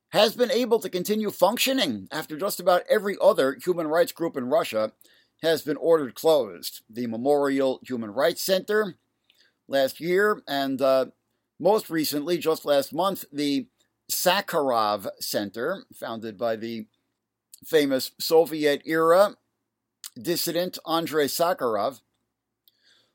has 0.10 0.36
been 0.36 0.50
able 0.50 0.79
to 0.79 0.89
continue 0.89 1.29
functioning 1.29 2.08
after 2.12 2.38
just 2.38 2.60
about 2.60 2.84
every 2.89 3.15
other 3.22 3.55
human 3.63 3.88
rights 3.88 4.12
group 4.12 4.36
in 4.36 4.50
Russia 4.50 4.94
has 5.44 5.62
been 5.62 5.77
ordered 5.77 6.15
closed. 6.15 6.82
The 6.89 7.05
Memorial 7.05 7.79
Human 7.88 8.10
Rights 8.12 8.41
Center, 8.41 8.96
last 9.68 10.00
year, 10.00 10.42
and 10.48 10.82
uh, 10.82 11.08
most 11.60 11.90
recently, 11.90 12.38
just 12.38 12.66
last 12.66 12.94
month, 12.94 13.26
the 13.32 13.68
Sakharov 14.12 15.08
Center, 15.20 15.86
founded 15.94 16.38
by 16.38 16.56
the 16.56 16.86
famous 17.66 18.12
Soviet 18.20 18.82
era 18.86 19.36
dissident 20.22 20.78
Andrei 20.88 21.26
Sakharov. 21.26 22.02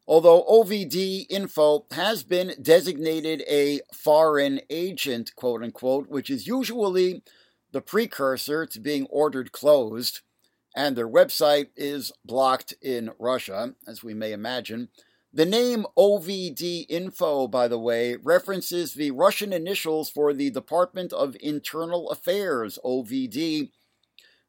Although 0.07 0.45
OVD 0.45 1.27
Info 1.31 1.87
has 1.93 2.23
been 2.25 2.53
designated 2.61 3.43
a 3.49 3.81
foreign 3.95 4.61
agent, 4.69 5.33
quote 5.37 5.63
unquote, 5.63 6.09
which 6.09 6.31
is 6.31 6.47
usually 6.47 7.23
the 7.71 7.81
precursor 7.81 8.67
to 8.67 8.81
being 8.81 9.07
ordered 9.07 9.53
closed, 9.53 10.21
and 10.75 10.97
their 10.97 11.09
website 11.09 11.69
is 11.77 12.13
blocked 12.25 12.75
in 12.83 13.11
Russia, 13.19 13.75
as 13.87 14.03
we 14.03 14.15
may 14.15 14.33
imagine. 14.33 14.89
The 15.33 15.47
name 15.47 15.87
OVD 15.97 16.87
Info, 16.89 17.47
by 17.47 17.69
the 17.69 17.79
way, 17.79 18.17
references 18.17 18.95
the 18.95 19.13
Russian 19.13 19.53
initials 19.53 20.11
for 20.11 20.33
the 20.33 20.51
Department 20.51 21.13
of 21.13 21.37
Internal 21.41 22.11
Affairs, 22.11 22.81
OVD, 22.85 23.71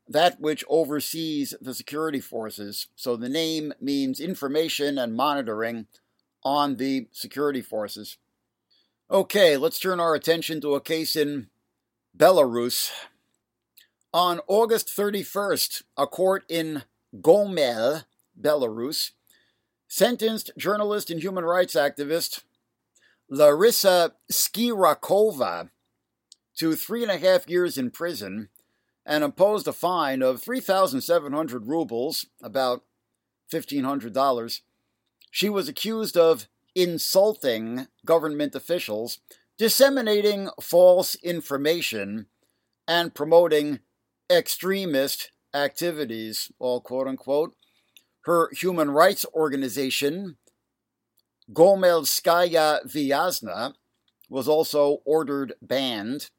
that 0.07 0.39
which 0.41 0.63
oversees 0.67 1.53
the 1.61 1.75
security 1.75 2.19
forces. 2.19 2.87
So 2.95 3.15
the 3.15 3.29
name 3.29 3.73
means 3.79 4.19
information 4.19 4.97
and 4.97 5.13
monitoring 5.13 5.85
on 6.43 6.77
the 6.77 7.07
security 7.11 7.61
forces. 7.61 8.17
Okay, 9.11 9.57
let's 9.57 9.79
turn 9.79 9.99
our 9.99 10.15
attention 10.15 10.61
to 10.61 10.73
a 10.73 10.81
case 10.81 11.15
in 11.15 11.49
Belarus. 12.17 12.91
On 14.13 14.39
August 14.47 14.87
31st, 14.87 15.83
a 15.95 16.07
court 16.07 16.43
in 16.49 16.83
Gomel, 17.15 18.05
Belarus, 18.39 19.11
sentenced 19.91 20.51
journalist 20.57 21.11
and 21.11 21.19
human 21.19 21.43
rights 21.43 21.75
activist 21.75 22.43
Larysa 23.29 24.11
Shchyrakova 24.31 25.69
to 26.55 26.75
three 26.77 27.01
and 27.03 27.11
a 27.11 27.17
half 27.17 27.49
years 27.49 27.77
in 27.77 27.91
prison 27.91 28.47
and 29.05 29.21
imposed 29.21 29.67
a 29.67 29.73
fine 29.73 30.21
of 30.21 30.41
3,700 30.41 31.67
rubles, 31.67 32.25
about 32.41 32.83
$1,500. 33.51 34.61
She 35.29 35.49
was 35.49 35.67
accused 35.67 36.15
of 36.15 36.47
insulting 36.73 37.87
government 38.05 38.55
officials, 38.55 39.19
disseminating 39.57 40.47
false 40.61 41.15
information, 41.15 42.27
and 42.87 43.13
promoting 43.13 43.79
extremist 44.29 45.31
activities, 45.53 46.49
all 46.59 46.79
quote 46.79 47.07
unquote. 47.07 47.55
Her 48.25 48.49
human 48.53 48.91
rights 48.91 49.25
organization, 49.33 50.37
Gomelskaya 51.51 52.85
Vyazna, 52.85 53.73
was 54.29 54.47
also 54.47 54.99
ordered 55.05 55.53
banned. 55.61 56.29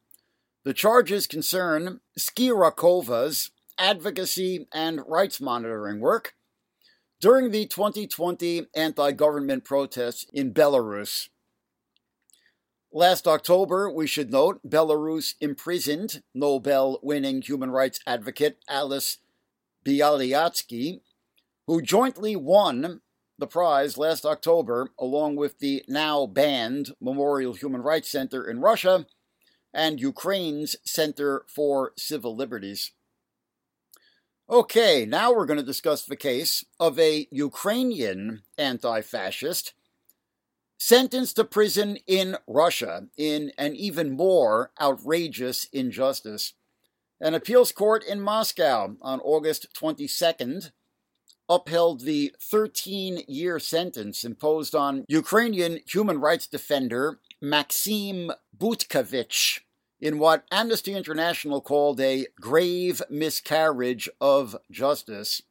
The 0.64 0.74
charges 0.74 1.26
concern 1.26 2.00
Shchyrakova's 2.18 3.50
advocacy 3.78 4.68
and 4.72 5.00
rights 5.08 5.40
monitoring 5.40 5.98
work 6.00 6.34
during 7.20 7.50
the 7.50 7.66
2020 7.66 8.66
anti 8.74 9.12
government 9.12 9.64
protests 9.64 10.26
in 10.32 10.54
Belarus. 10.54 11.28
Last 12.92 13.26
October, 13.26 13.90
we 13.90 14.06
should 14.06 14.30
note, 14.30 14.60
Belarus 14.68 15.34
imprisoned 15.40 16.22
Nobel 16.34 17.00
winning 17.02 17.40
human 17.40 17.70
rights 17.70 17.98
advocate 18.06 18.58
Ales 18.68 19.18
Bialiatski, 19.84 21.00
who 21.66 21.82
jointly 21.82 22.36
won 22.36 23.00
the 23.38 23.46
prize 23.46 23.96
last 23.98 24.24
October 24.24 24.90
along 24.98 25.36
with 25.36 25.58
the 25.58 25.84
now 25.88 26.26
banned 26.26 26.90
Memorial 27.00 27.54
Human 27.54 27.82
Rights 27.82 28.10
Center 28.10 28.48
in 28.48 28.60
Russia 28.60 29.06
and 29.72 30.00
Ukraine's 30.00 30.76
Center 30.84 31.44
for 31.48 31.92
Civil 31.96 32.36
Liberties. 32.36 32.92
Okay, 34.50 35.06
now 35.06 35.32
we're 35.32 35.46
going 35.46 35.58
to 35.58 35.64
discuss 35.64 36.04
the 36.04 36.16
case 36.16 36.64
of 36.78 36.98
a 36.98 37.26
Ukrainian 37.30 38.42
anti 38.58 39.00
fascist 39.00 39.72
sentenced 40.78 41.36
to 41.36 41.44
prison 41.44 41.96
in 42.08 42.36
Russia 42.46 43.06
in 43.16 43.52
an 43.56 43.74
even 43.76 44.10
more 44.10 44.72
outrageous 44.80 45.64
injustice. 45.72 46.54
An 47.20 47.34
appeals 47.34 47.70
court 47.70 48.04
in 48.04 48.20
Moscow 48.20 48.96
on 49.00 49.20
August 49.20 49.68
22nd 49.80 50.72
upheld 51.48 52.00
the 52.00 52.34
13 52.40 53.24
year 53.28 53.58
sentence 53.58 54.24
imposed 54.24 54.74
on 54.74 55.04
Ukrainian 55.08 55.80
human 55.86 56.20
rights 56.20 56.46
defender 56.46 57.20
Maksym 57.42 58.34
Butkevych 58.56 59.60
in 60.00 60.18
what 60.18 60.44
Amnesty 60.50 60.94
International 60.94 61.60
called 61.60 62.00
a 62.00 62.26
grave 62.40 63.02
miscarriage 63.08 64.08
of 64.20 64.56
justice. 64.70 65.42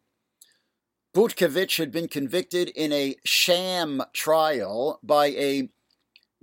Butkevych 1.14 1.78
had 1.78 1.92
been 1.92 2.08
convicted 2.08 2.70
in 2.70 2.92
a 2.94 3.16
sham 3.26 4.02
trial 4.14 5.00
by 5.04 5.28
a 5.28 5.70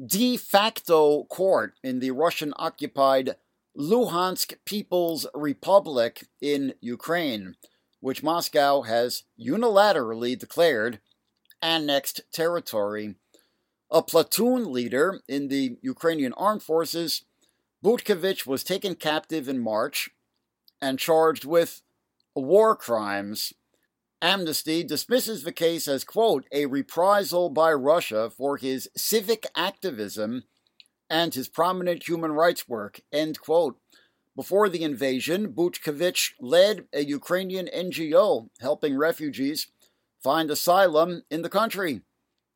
de 0.05 0.37
facto 0.37 1.25
court 1.25 1.75
in 1.83 2.01
the 2.01 2.11
Russian 2.11 2.53
occupied 2.57 3.37
Luhansk 3.77 4.55
People's 4.65 5.27
Republic 5.35 6.25
in 6.41 6.75
Ukraine, 6.81 7.57
which 8.01 8.23
Moscow 8.23 8.83
has 8.83 9.25
unilaterally 9.39 10.39
declared 10.39 11.01
annexed 11.61 12.21
territory 12.33 13.17
a 13.91 14.03
platoon 14.03 14.71
leader 14.73 15.21
in 15.29 15.49
the 15.49 15.79
Ukrainian 15.81 16.33
armed 16.35 16.63
forces, 16.63 17.25
Butkevych 17.83 18.47
was 18.47 18.65
taken 18.65 18.95
captive 18.95 19.49
in 19.49 19.59
March 19.59 20.11
and 20.81 20.99
charged 20.99 21.45
with 21.45 21.83
war 22.35 22.77
crimes. 22.77 23.53
Amnesty 24.21 24.83
dismisses 24.83 25.43
the 25.43 25.53
case 25.53 25.87
as, 25.89 26.05
quote, 26.05 26.45
a 26.53 26.67
reprisal 26.67 27.51
by 27.51 27.73
Russia 27.73 28.31
for 28.31 28.57
his 28.57 28.91
civic 28.97 29.47
activism 29.57 30.45
and 31.09 31.33
his 31.35 31.49
prominent 31.49 32.07
human 32.07 32.33
rights 32.33 32.69
work, 32.69 33.01
end 33.13 33.41
quote. 33.41 33.79
Before 34.39 34.69
the 34.69 34.85
invasion, 34.85 35.53
Butkevych 35.53 36.35
led 36.39 36.87
a 36.93 37.05
Ukrainian 37.05 37.67
NGO 37.75 38.51
helping 38.61 38.97
refugees 38.97 39.67
find 40.23 40.49
asylum 40.49 41.25
in 41.29 41.43
the 41.43 41.49
country 41.49 42.03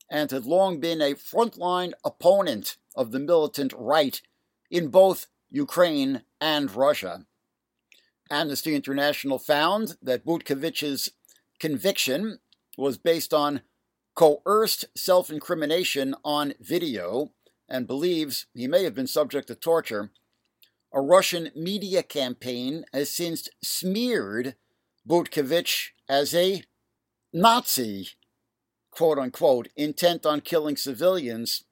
and 0.08 0.30
had 0.30 0.46
long 0.46 0.78
been 0.78 1.00
a 1.02 1.14
frontline 1.16 1.90
opponent 2.04 2.76
of 2.94 3.10
the 3.10 3.18
militant 3.18 3.72
right 3.76 4.22
in 4.70 4.90
both 4.90 5.26
Ukraine 5.50 6.22
and 6.40 6.70
Russia. 6.70 7.26
Amnesty 8.30 8.76
International 8.76 9.40
found 9.40 9.96
that 10.00 10.24
Butkevych's 10.24 11.10
conviction 11.58 12.38
was 12.78 12.96
based 12.96 13.34
on 13.34 13.62
coerced 14.14 14.84
self 14.96 15.30
incrimination 15.30 16.14
on 16.24 16.54
video 16.60 17.32
and 17.68 17.88
believes 17.88 18.46
he 18.54 18.68
may 18.68 18.84
have 18.84 18.94
been 18.94 19.08
subject 19.08 19.48
to 19.48 19.56
torture. 19.56 20.12
A 20.94 21.00
Russian 21.00 21.50
media 21.54 22.02
campaign 22.02 22.84
has 22.92 23.10
since 23.10 23.48
smeared 23.62 24.56
Butkevych 25.08 25.90
as 26.08 26.34
a 26.34 26.64
Nazi 27.32 28.08
quote 28.92 29.18
unquote, 29.18 29.68
intent 29.74 30.24
on 30.24 30.40
killing 30.40 30.76
civilians. 30.76 31.64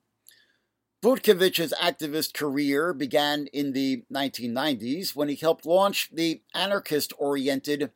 Butkevych's 1.03 1.73
activist 1.81 2.35
career 2.35 2.93
began 2.93 3.47
in 3.53 3.73
the 3.73 4.03
1990s 4.13 5.15
when 5.15 5.29
he 5.29 5.37
helped 5.37 5.65
launch 5.65 6.11
the 6.13 6.43
anarchist 6.55 7.13
oriented 7.19 7.91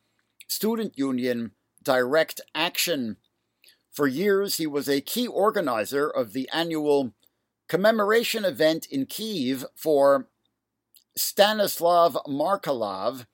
student 0.46 0.96
union 0.96 1.50
Direct 1.82 2.40
Action. 2.54 3.16
For 3.90 4.06
years, 4.06 4.56
he 4.56 4.66
was 4.66 4.88
a 4.88 5.00
key 5.00 5.26
organizer 5.26 6.08
of 6.08 6.32
the 6.32 6.48
annual 6.52 7.14
commemoration 7.68 8.44
event 8.44 8.87
in 8.90 9.06
Kiev 9.06 9.66
for 9.74 10.28
Stanislav 11.16 12.16
Markelov 12.27 13.27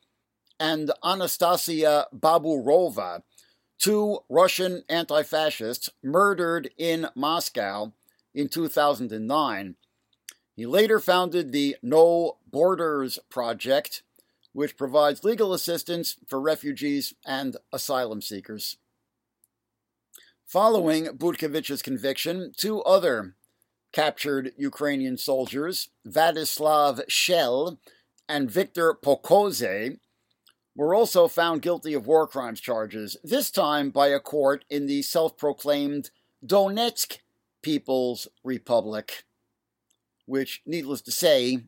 and 0.58 0.90
Anastasia 1.02 2.06
Baburova, 2.14 3.22
two 3.78 4.20
Russian 4.28 4.82
anti 4.88 5.22
fascists 5.22 5.88
murdered 6.02 6.70
in 6.76 7.08
Moscow 7.14 7.92
in 8.34 8.48
2009. 8.48 9.76
He 10.54 10.66
later 10.66 11.00
founded 11.00 11.52
the 11.52 11.76
No 11.82 12.36
Borders 12.50 13.18
Project, 13.30 14.02
which 14.52 14.76
provides 14.76 15.24
legal 15.24 15.54
assistance 15.54 16.16
for 16.26 16.40
refugees 16.40 17.14
and 17.24 17.56
asylum 17.72 18.20
seekers. 18.20 18.76
Following 20.44 21.06
Butkevych's 21.06 21.80
conviction, 21.80 22.52
two 22.56 22.82
other 22.82 23.36
captured 23.92 24.52
Ukrainian 24.56 25.16
soldiers, 25.16 25.90
Vladislav 26.06 27.02
Shel 27.08 27.78
and 28.28 28.50
Viktor 28.50 28.94
Pokoze, 28.94 29.98
were 30.76 30.94
also 30.94 31.28
found 31.28 31.62
guilty 31.62 31.94
of 31.94 32.06
war 32.06 32.26
crimes 32.26 32.60
charges, 32.60 33.16
this 33.24 33.50
time 33.50 33.90
by 33.90 34.08
a 34.08 34.20
court 34.20 34.64
in 34.70 34.86
the 34.86 35.02
self 35.02 35.36
proclaimed 35.36 36.10
Donetsk 36.44 37.18
People's 37.62 38.28
Republic, 38.44 39.24
which, 40.26 40.62
needless 40.64 41.02
to 41.02 41.10
say, 41.10 41.64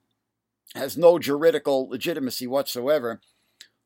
has 0.74 0.96
no 0.96 1.18
juridical 1.18 1.88
legitimacy 1.88 2.46
whatsoever. 2.46 3.20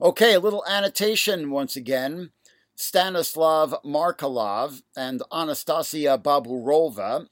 Okay, 0.01 0.35
a 0.35 0.40
little 0.40 0.64
annotation 0.68 1.51
once 1.51 1.75
again. 1.75 2.31
Stanislav 2.77 3.75
Markelov 3.85 4.83
and 4.94 5.22
Anastasia 5.33 6.20
Baburova, 6.22 7.27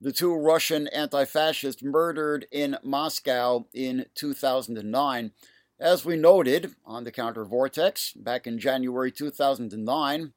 the 0.00 0.12
two 0.12 0.34
Russian 0.34 0.88
anti 0.88 1.24
fascists 1.24 1.82
murdered 1.82 2.46
in 2.50 2.78
Moscow 2.82 3.66
in 3.74 4.06
2009. 4.14 5.32
As 5.78 6.04
we 6.04 6.16
noted 6.16 6.74
on 6.84 7.04
the 7.04 7.12
Counter 7.12 7.44
Vortex 7.44 8.12
back 8.12 8.46
in 8.46 8.58
January 8.58 9.12
2009, 9.12 10.32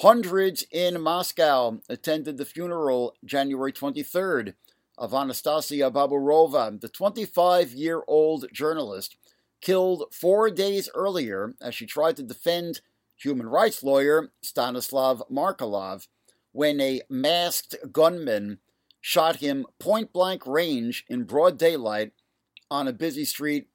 hundreds 0.00 0.64
in 0.72 1.00
Moscow 1.00 1.80
attended 1.88 2.36
the 2.36 2.44
funeral 2.44 3.14
January 3.24 3.72
23rd 3.72 4.54
of 4.98 5.14
Anastasia 5.14 5.90
Baburova, 5.90 6.80
the 6.80 6.88
25 6.88 7.72
year 7.72 8.02
old 8.08 8.46
journalist 8.52 9.16
killed 9.60 10.04
four 10.12 10.50
days 10.50 10.88
earlier 10.94 11.54
as 11.60 11.74
she 11.74 11.86
tried 11.86 12.16
to 12.16 12.22
defend 12.22 12.80
human 13.16 13.48
rights 13.48 13.82
lawyer 13.82 14.30
Stanislav 14.42 15.22
Markelov 15.30 16.06
when 16.52 16.80
a 16.80 17.02
masked 17.08 17.74
gunman 17.90 18.60
shot 19.06 19.36
him 19.36 19.66
point 19.78 20.14
blank 20.14 20.46
range 20.46 21.04
in 21.10 21.24
broad 21.24 21.58
daylight 21.58 22.12
on 22.70 22.88
a 22.88 22.92
busy 22.92 23.22
street 23.22 23.68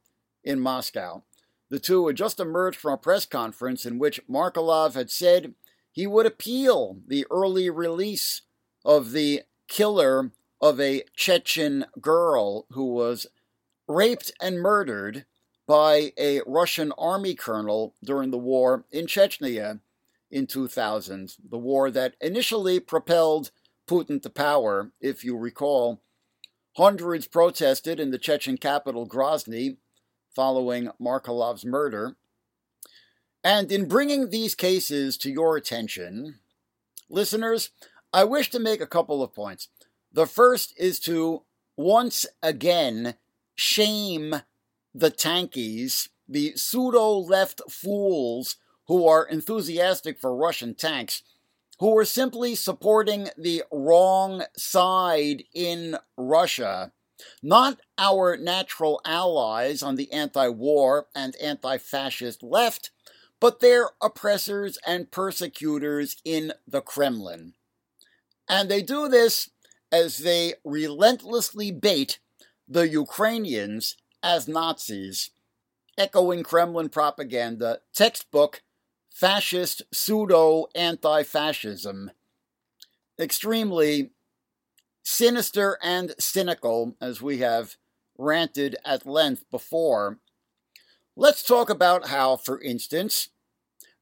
in 0.43 0.59
Moscow. 0.59 1.21
The 1.69 1.77
two 1.77 2.07
had 2.07 2.15
just 2.15 2.39
emerged 2.39 2.79
from 2.79 2.93
a 2.93 2.97
press 2.97 3.27
conference 3.27 3.85
in 3.85 3.99
which 3.99 4.27
Markelov 4.27 4.95
had 4.95 5.11
said 5.11 5.53
he 5.91 6.07
would 6.07 6.25
appeal 6.25 6.97
the 7.07 7.27
early 7.29 7.69
release 7.69 8.41
of 8.83 9.11
the 9.11 9.43
killer 9.67 10.31
of 10.59 10.79
a 10.79 11.03
Chechen 11.15 11.85
girl 12.01 12.65
who 12.71 12.85
was 12.85 13.27
raped 13.87 14.31
and 14.41 14.59
murdered 14.59 15.25
by 15.67 16.11
a 16.17 16.41
Russian 16.47 16.91
army 16.97 17.35
colonel 17.35 17.93
during 18.03 18.31
the 18.31 18.39
war 18.39 18.85
in 18.91 19.05
Chechnya 19.05 19.79
in 20.31 20.47
2000, 20.47 21.35
the 21.47 21.59
war 21.59 21.91
that 21.91 22.15
initially 22.19 22.79
propelled 22.79 23.51
Putin 23.89 24.21
to 24.21 24.29
power, 24.29 24.91
if 25.01 25.23
you 25.23 25.35
recall. 25.35 26.01
Hundreds 26.77 27.25
protested 27.25 27.99
in 27.99 28.11
the 28.11 28.19
Chechen 28.19 28.55
capital 28.55 29.09
Grozny 29.09 29.77
following 30.35 30.91
Markelov's 31.01 31.65
murder. 31.65 32.15
And 33.43 33.71
in 33.71 33.87
bringing 33.87 34.29
these 34.29 34.53
cases 34.53 35.17
to 35.17 35.31
your 35.31 35.57
attention, 35.57 36.35
listeners, 37.09 37.71
I 38.13 38.25
wish 38.25 38.51
to 38.51 38.59
make 38.59 38.79
a 38.79 38.87
couple 38.87 39.23
of 39.23 39.33
points. 39.33 39.69
The 40.13 40.27
first 40.27 40.73
is 40.77 40.99
to 41.01 41.43
once 41.75 42.27
again 42.43 43.15
shame 43.55 44.35
the 44.93 45.09
tankies, 45.09 46.09
the 46.27 46.53
pseudo 46.55 47.13
left 47.13 47.61
fools 47.71 48.57
who 48.87 49.07
are 49.07 49.25
enthusiastic 49.25 50.19
for 50.19 50.35
Russian 50.35 50.75
tanks, 50.75 51.23
who 51.79 51.97
are 51.97 52.05
simply 52.05 52.55
supporting 52.55 53.29
the 53.37 53.63
wrong 53.71 54.43
side 54.57 55.43
in 55.53 55.97
Russia, 56.17 56.91
not 57.41 57.79
our 57.97 58.37
natural 58.37 59.01
allies 59.05 59.81
on 59.81 59.95
the 59.95 60.11
anti 60.11 60.47
war 60.49 61.07
and 61.15 61.35
anti 61.37 61.77
fascist 61.77 62.43
left, 62.43 62.91
but 63.39 63.61
their 63.61 63.89
oppressors 64.01 64.77
and 64.85 65.11
persecutors 65.11 66.17
in 66.25 66.53
the 66.67 66.81
Kremlin. 66.81 67.53
And 68.47 68.69
they 68.69 68.81
do 68.81 69.07
this 69.07 69.49
as 69.91 70.19
they 70.19 70.55
relentlessly 70.65 71.71
bait 71.71 72.19
the 72.67 72.87
Ukrainians 72.87 73.95
as 74.21 74.47
Nazis, 74.47 75.31
echoing 75.97 76.43
Kremlin 76.43 76.89
propaganda, 76.89 77.79
textbook 77.93 78.61
fascist 79.11 79.83
pseudo 79.93 80.67
anti 80.75 81.23
fascism. 81.23 82.11
Extremely 83.19 84.11
sinister 85.03 85.77
and 85.81 86.13
cynical, 86.19 86.95
as 87.01 87.21
we 87.21 87.39
have 87.39 87.75
ranted 88.17 88.75
at 88.85 89.05
length 89.05 89.43
before. 89.49 90.19
Let's 91.15 91.43
talk 91.43 91.69
about 91.69 92.07
how, 92.09 92.37
for 92.37 92.61
instance, 92.61 93.29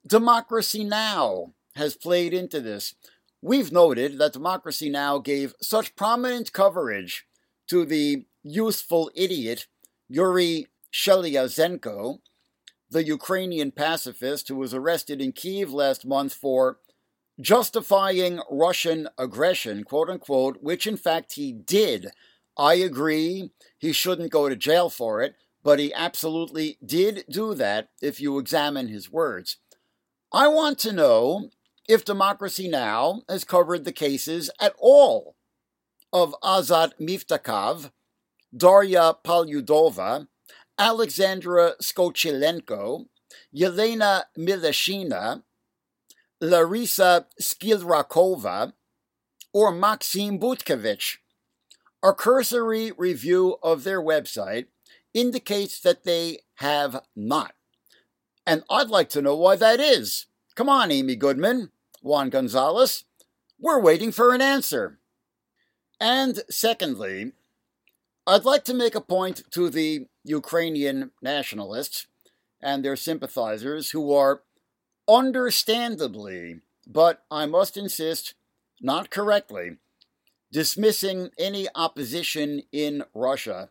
Democracy 0.05 0.83
Now! 0.83 1.53
has 1.75 1.95
played 1.95 2.33
into 2.33 2.59
this. 2.59 2.95
We've 3.41 3.71
noted 3.71 4.17
that 4.17 4.33
Democracy 4.33 4.89
Now! 4.89 5.19
gave 5.19 5.53
such 5.61 5.95
prominent 5.95 6.53
coverage 6.53 7.25
to 7.69 7.85
the 7.85 8.25
useful 8.43 9.11
idiot 9.15 9.67
Yuri 10.09 10.67
Sheliazhenko, 10.93 12.19
the 12.89 13.03
Ukrainian 13.03 13.71
pacifist 13.71 14.47
who 14.47 14.55
was 14.55 14.73
arrested 14.73 15.21
in 15.21 15.31
Kiev 15.31 15.71
last 15.71 16.05
month 16.05 16.33
for 16.33 16.79
justifying 17.39 18.39
Russian 18.49 19.09
aggression, 19.17 19.83
quote 19.83 20.09
unquote, 20.09 20.57
which 20.61 20.87
in 20.87 20.97
fact 20.97 21.33
he 21.33 21.51
did. 21.51 22.11
I 22.57 22.75
agree 22.75 23.51
he 23.77 23.91
shouldn't 23.91 24.31
go 24.31 24.49
to 24.49 24.55
jail 24.55 24.89
for 24.89 25.21
it, 25.21 25.35
but 25.63 25.79
he 25.79 25.93
absolutely 25.93 26.77
did 26.83 27.25
do 27.29 27.53
that 27.53 27.89
if 28.01 28.19
you 28.19 28.39
examine 28.39 28.87
his 28.87 29.11
words. 29.11 29.57
I 30.31 30.47
want 30.47 30.79
to 30.79 30.93
know 30.93 31.49
if 31.87 32.03
Democracy 32.03 32.67
Now! 32.67 33.21
has 33.29 33.43
covered 33.43 33.85
the 33.85 33.91
cases 33.91 34.49
at 34.59 34.73
all 34.79 35.35
of 36.11 36.35
Azat 36.43 36.93
Miftakhov, 36.99 37.91
Darya 38.55 39.15
Polyudova, 39.23 40.27
Alexandra 40.79 41.73
Skochilenko, 41.81 43.05
Yelena 43.55 44.23
Milashina, 44.37 45.43
Larysa 46.41 47.25
Shchyrakova, 47.41 48.73
or 49.53 49.71
Maksym 49.71 50.39
Butkevych. 50.39 51.17
A 52.03 52.13
cursory 52.13 52.91
review 52.95 53.57
of 53.63 53.83
their 53.83 54.01
website 54.01 54.67
indicates 55.13 55.79
that 55.79 56.03
they 56.03 56.39
have 56.55 57.01
not. 57.15 57.53
And 58.45 58.63
I'd 58.69 58.89
like 58.89 59.09
to 59.09 59.21
know 59.21 59.35
why 59.35 59.55
that 59.55 59.79
is. 59.79 60.27
Come 60.55 60.69
on, 60.69 60.91
Amy 60.91 61.15
Goodman, 61.15 61.71
Juan 62.01 62.29
Gonzalez. 62.29 63.05
We're 63.59 63.81
waiting 63.81 64.11
for 64.11 64.33
an 64.33 64.41
answer. 64.41 64.99
And 65.99 66.43
secondly, 66.49 67.33
I'd 68.29 68.43
like 68.43 68.65
to 68.65 68.73
make 68.73 68.93
a 68.93 68.99
point 68.99 69.43
to 69.51 69.69
the 69.69 70.07
Ukrainian 70.25 71.11
nationalists 71.21 72.07
and 72.61 72.83
their 72.83 72.97
sympathizers 72.97 73.91
who 73.91 74.13
are 74.13 74.41
understandably, 75.07 76.59
but 76.85 77.23
I 77.31 77.45
must 77.45 77.77
insist, 77.77 78.33
not 78.81 79.09
correctly, 79.11 79.77
dismissing 80.51 81.29
any 81.39 81.69
opposition 81.73 82.63
in 82.73 83.05
Russia, 83.13 83.69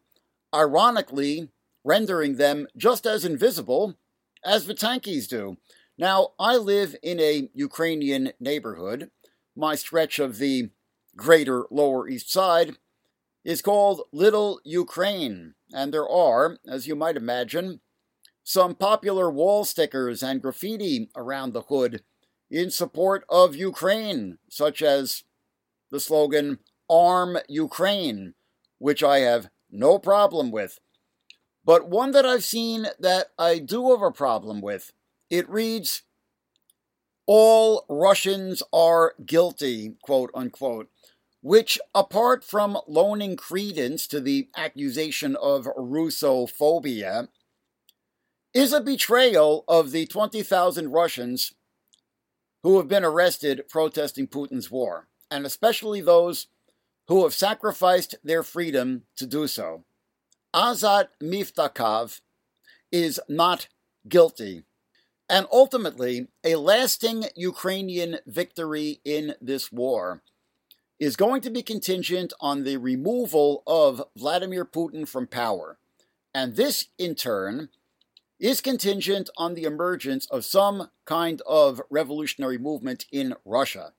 ironically 0.54 1.50
rendering 1.84 2.36
them 2.36 2.66
just 2.78 3.04
as 3.04 3.26
invisible 3.26 3.98
as 4.42 4.64
the 4.64 4.74
tankies 4.74 5.28
do. 5.28 5.58
Now, 5.98 6.30
I 6.38 6.56
live 6.56 6.96
in 7.02 7.20
a 7.20 7.50
Ukrainian 7.52 8.32
neighborhood. 8.40 9.10
My 9.54 9.74
stretch 9.74 10.18
of 10.18 10.38
the 10.38 10.70
greater 11.14 11.66
Lower 11.70 12.08
East 12.08 12.32
Side 12.32 12.78
is 13.46 13.62
called 13.62 14.02
Little 14.12 14.60
Ukraine, 14.64 15.54
and 15.72 15.94
there 15.94 16.08
are, 16.08 16.58
as 16.66 16.88
you 16.88 16.96
might 16.96 17.16
imagine, 17.16 17.78
some 18.42 18.74
popular 18.74 19.30
wall 19.30 19.64
stickers 19.64 20.20
and 20.20 20.42
graffiti 20.42 21.10
around 21.14 21.52
the 21.52 21.62
hood 21.62 22.02
in 22.50 22.72
support 22.72 23.24
of 23.28 23.54
Ukraine, 23.54 24.38
such 24.50 24.82
as 24.82 25.22
the 25.92 26.00
slogan 26.00 26.58
Arm 26.90 27.38
Ukraine, 27.48 28.34
which 28.78 29.04
I 29.04 29.20
have 29.20 29.48
no 29.70 30.00
problem 30.00 30.50
with. 30.50 30.80
But 31.64 31.88
one 31.88 32.10
that 32.10 32.26
I've 32.26 32.44
seen 32.44 32.88
that 32.98 33.28
I 33.38 33.60
do 33.60 33.92
have 33.92 34.02
a 34.02 34.10
problem 34.10 34.60
with, 34.60 34.92
it 35.30 35.48
reads, 35.48 36.02
All 37.26 37.84
Russians 37.88 38.64
are 38.72 39.14
guilty, 39.24 39.94
quote 40.02 40.32
unquote 40.34 40.88
which, 41.46 41.78
apart 41.94 42.42
from 42.42 42.76
loaning 42.88 43.36
credence 43.36 44.08
to 44.08 44.20
the 44.20 44.48
accusation 44.56 45.36
of 45.36 45.68
Russophobia, 45.78 47.28
is 48.52 48.72
a 48.72 48.80
betrayal 48.80 49.64
of 49.68 49.92
the 49.92 50.06
20,000 50.06 50.90
Russians 50.90 51.54
who 52.64 52.78
have 52.78 52.88
been 52.88 53.04
arrested 53.04 53.62
protesting 53.68 54.26
Putin's 54.26 54.72
war, 54.72 55.06
and 55.30 55.46
especially 55.46 56.00
those 56.00 56.48
who 57.06 57.22
have 57.22 57.32
sacrificed 57.32 58.16
their 58.24 58.42
freedom 58.42 59.02
to 59.14 59.24
do 59.24 59.46
so. 59.46 59.84
Azat 60.52 61.10
Miftakhov 61.22 62.22
is 62.90 63.20
not 63.28 63.68
guilty, 64.08 64.64
and 65.30 65.46
ultimately 65.52 66.26
a 66.42 66.56
lasting 66.56 67.26
Ukrainian 67.36 68.18
victory 68.26 69.00
in 69.04 69.36
this 69.40 69.70
war 69.70 70.22
is 70.98 71.16
going 71.16 71.40
to 71.42 71.50
be 71.50 71.62
contingent 71.62 72.32
on 72.40 72.64
the 72.64 72.76
removal 72.76 73.62
of 73.66 74.02
Vladimir 74.16 74.64
Putin 74.64 75.06
from 75.06 75.26
power. 75.26 75.78
And 76.34 76.56
this, 76.56 76.88
in 76.98 77.14
turn, 77.14 77.68
is 78.38 78.60
contingent 78.60 79.30
on 79.36 79.54
the 79.54 79.64
emergence 79.64 80.26
of 80.26 80.44
some 80.44 80.90
kind 81.04 81.42
of 81.46 81.80
revolutionary 81.90 82.58
movement 82.58 83.06
in 83.10 83.34
Russia. 83.44 83.92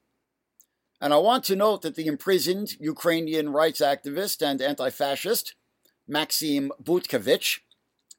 And 0.99 1.13
I 1.13 1.17
want 1.17 1.43
to 1.45 1.55
note 1.55 1.83
that 1.83 1.95
the 1.95 2.07
imprisoned 2.07 2.75
Ukrainian 2.79 3.49
rights 3.49 3.81
activist 3.81 4.41
and 4.41 4.61
anti 4.61 4.89
fascist, 4.89 5.53
Maksym 6.09 6.69
Butkevych, 6.83 7.59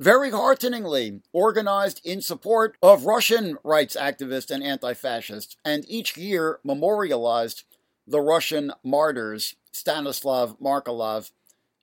very 0.00 0.30
hearteningly 0.30 1.20
organized 1.32 2.00
in 2.04 2.20
support 2.20 2.76
of 2.80 3.04
Russian 3.04 3.58
rights 3.64 3.96
activists 3.96 4.50
and 4.50 4.62
anti 4.62 4.94
fascists, 4.94 5.56
and 5.64 5.84
each 5.88 6.16
year 6.16 6.60
memorialized 6.62 7.64
the 8.08 8.20
Russian 8.20 8.72
martyrs 8.82 9.54
Stanislav 9.70 10.58
Markelov 10.58 11.30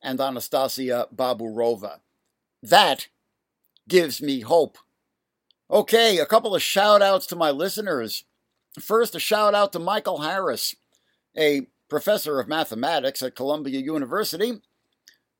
and 0.02 0.20
Anastasia 0.20 1.08
Baburova. 1.16 2.00
That 2.62 3.08
gives 3.88 4.22
me 4.22 4.42
hope. 4.42 4.78
Okay, 5.70 6.18
a 6.18 6.26
couple 6.26 6.56
of 6.56 6.62
shout 6.62 7.02
outs 7.02 7.26
to 7.28 7.36
my 7.36 7.52
listeners. 7.52 8.24
First, 8.80 9.16
a 9.16 9.20
shout 9.20 9.56
out 9.56 9.72
to 9.74 9.80
Michael 9.80 10.22
Harris, 10.22 10.76
a 11.38 11.68
professor 11.90 12.40
of 12.40 12.48
mathematics 12.48 13.22
at 13.22 13.36
Columbia 13.36 13.80
University 13.80 14.62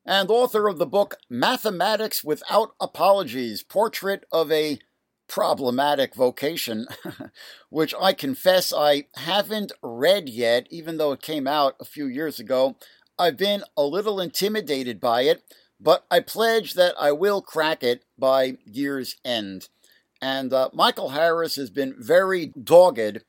and 0.04 0.30
author 0.30 0.68
of 0.68 0.78
the 0.78 0.86
book 0.86 1.16
Mathematics 1.28 2.22
Without 2.22 2.74
Apologies 2.80 3.62
Portrait 3.64 4.24
of 4.30 4.52
a 4.52 4.78
Problematic 5.28 6.14
Vocation, 6.14 6.86
which 7.70 7.94
I 8.00 8.12
confess 8.12 8.72
I 8.72 9.06
haven't 9.16 9.72
read 9.82 10.28
yet, 10.28 10.66
even 10.70 10.96
though 10.96 11.12
it 11.12 11.22
came 11.22 11.46
out 11.46 11.76
a 11.80 11.84
few 11.84 12.06
years 12.06 12.38
ago. 12.38 12.76
I've 13.18 13.36
been 13.36 13.62
a 13.76 13.82
little 13.82 14.20
intimidated 14.20 15.00
by 15.00 15.22
it, 15.22 15.42
but 15.80 16.04
I 16.10 16.20
pledge 16.20 16.74
that 16.74 16.94
I 16.98 17.12
will 17.12 17.40
crack 17.42 17.82
it 17.82 18.04
by 18.18 18.58
year's 18.64 19.16
end. 19.24 19.68
And 20.20 20.52
uh, 20.52 20.70
Michael 20.72 21.10
Harris 21.10 21.56
has 21.56 21.70
been 21.70 21.94
very 21.98 22.52
dogged 22.62 23.22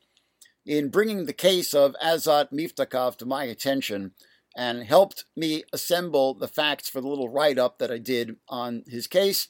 in 0.66 0.90
bringing 0.90 1.26
the 1.26 1.34
case 1.34 1.74
of 1.74 1.96
Azat 2.04 2.52
Miftakhov 2.52 3.18
to 3.18 3.26
my 3.26 3.46
attention 3.46 4.12
and 4.56 4.84
helped 4.84 5.26
me 5.36 5.64
assemble 5.72 6.34
the 6.34 6.48
facts 6.48 6.90
for 6.90 7.00
the 7.00 7.08
little 7.08 7.30
write 7.30 7.60
up 7.60 7.78
that 7.78 7.92
I 7.92 8.00
did 8.00 8.38
on 8.50 8.84
his 8.88 9.08
case 9.08 9.50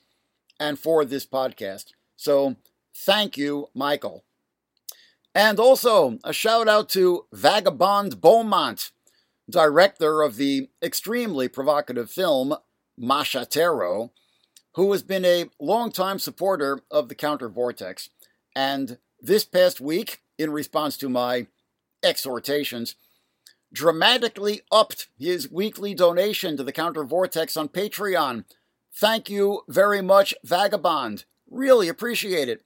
and 0.60 0.78
for 0.78 1.06
this 1.06 1.26
podcast. 1.26 1.94
So 2.18 2.58
thank 2.94 3.38
you, 3.38 3.70
Michael. 3.74 4.24
And 5.34 5.60
also 5.60 6.18
a 6.24 6.34
shout 6.34 6.68
out 6.68 6.90
to 6.90 7.28
Vagabond 7.32 8.20
Beaumont, 8.20 8.92
director 9.50 10.24
of 10.24 10.36
the 10.36 10.70
extremely 10.82 11.48
provocative 11.48 12.10
film 12.10 12.56
Machetero, 13.00 14.10
who 14.74 14.92
has 14.92 15.04
been 15.04 15.26
a 15.26 15.50
longtime 15.60 16.20
supporter 16.20 16.82
of 16.90 17.08
the 17.08 17.16
Counter 17.16 17.50
Vortex. 17.50 18.10
And 18.56 18.98
this 19.22 19.46
past 19.46 19.80
week, 19.80 20.22
in 20.40 20.52
response 20.52 20.98
to 20.98 21.10
my 21.10 21.48
exhortations, 22.04 22.96
dramatically 23.72 24.62
upped 24.72 25.08
his 25.20 25.52
weekly 25.52 25.94
donation 25.94 26.58
to 26.58 26.64
the 26.64 26.72
Counter 26.72 27.04
Vortex 27.04 27.56
on 27.56 27.70
Patreon. 27.70 28.46
Thank 28.92 29.30
you 29.30 29.62
very 29.68 30.02
much, 30.02 30.34
Vagabond. 30.44 31.26
Really 31.50 31.88
appreciate 31.88 32.50
it. 32.50 32.64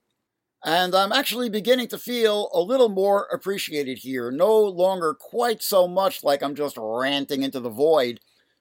And 0.64 0.94
I'm 0.94 1.12
actually 1.12 1.48
beginning 1.50 1.88
to 1.88 1.98
feel 1.98 2.48
a 2.52 2.60
little 2.60 2.88
more 2.88 3.26
appreciated 3.32 3.98
here, 3.98 4.30
no 4.30 4.56
longer 4.60 5.14
quite 5.18 5.62
so 5.62 5.88
much 5.88 6.22
like 6.22 6.42
I'm 6.42 6.54
just 6.54 6.76
ranting 6.78 7.42
into 7.42 7.58
the 7.58 7.68
void. 7.68 8.20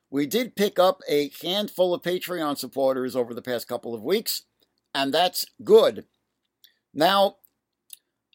We 0.10 0.26
did 0.26 0.56
pick 0.56 0.80
up 0.80 1.02
a 1.08 1.32
handful 1.42 1.94
of 1.94 2.02
Patreon 2.02 2.58
supporters 2.58 3.16
over 3.16 3.34
the 3.34 3.42
past 3.42 3.68
couple 3.68 3.94
of 3.94 4.04
weeks, 4.04 4.44
and 4.96 5.14
that's 5.14 5.46
good. 5.64 6.06
Now, 6.94 7.38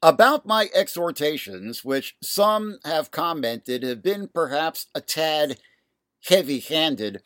about 0.01 0.47
my 0.47 0.69
exhortations, 0.75 1.85
which 1.85 2.17
some 2.23 2.79
have 2.85 3.11
commented 3.11 3.83
have 3.83 4.03
been 4.03 4.29
perhaps 4.33 4.87
a 4.95 5.01
tad 5.01 5.59
heavy 6.29 6.61
handed, 6.61 7.21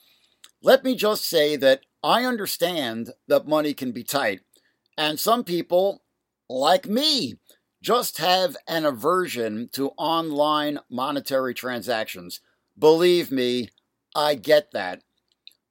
let 0.63 0.85
me 0.85 0.95
just 0.95 1.25
say 1.25 1.57
that 1.57 1.83
I 2.03 2.25
understand 2.25 3.11
that 3.29 3.47
money 3.47 3.75
can 3.75 3.93
be 3.93 4.05
tight, 4.05 4.41
and 4.97 5.19
some 5.19 5.45
people, 5.45 6.03
like 6.49 6.87
me, 6.87 7.35
just 7.83 8.19
have 8.19 8.57
an 8.69 8.85
aversion 8.85 9.69
to 9.73 9.91
online 9.97 10.79
monetary 10.91 11.55
transactions. 11.55 12.41
Believe 12.79 13.31
me, 13.31 13.71
I 14.15 14.35
get 14.35 14.73
that. 14.73 15.03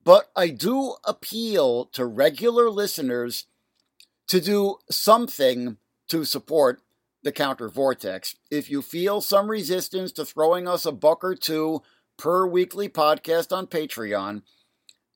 But 0.03 0.29
I 0.35 0.49
do 0.49 0.95
appeal 1.05 1.85
to 1.93 2.05
regular 2.05 2.69
listeners 2.69 3.45
to 4.27 4.41
do 4.41 4.77
something 4.89 5.77
to 6.07 6.25
support 6.25 6.81
the 7.21 7.31
counter 7.31 7.69
vortex. 7.69 8.35
If 8.49 8.69
you 8.69 8.81
feel 8.81 9.21
some 9.21 9.49
resistance 9.49 10.11
to 10.13 10.25
throwing 10.25 10.67
us 10.67 10.85
a 10.85 10.91
buck 10.91 11.23
or 11.23 11.35
two 11.35 11.81
per 12.17 12.47
weekly 12.47 12.89
podcast 12.89 13.55
on 13.55 13.67
Patreon, 13.67 14.41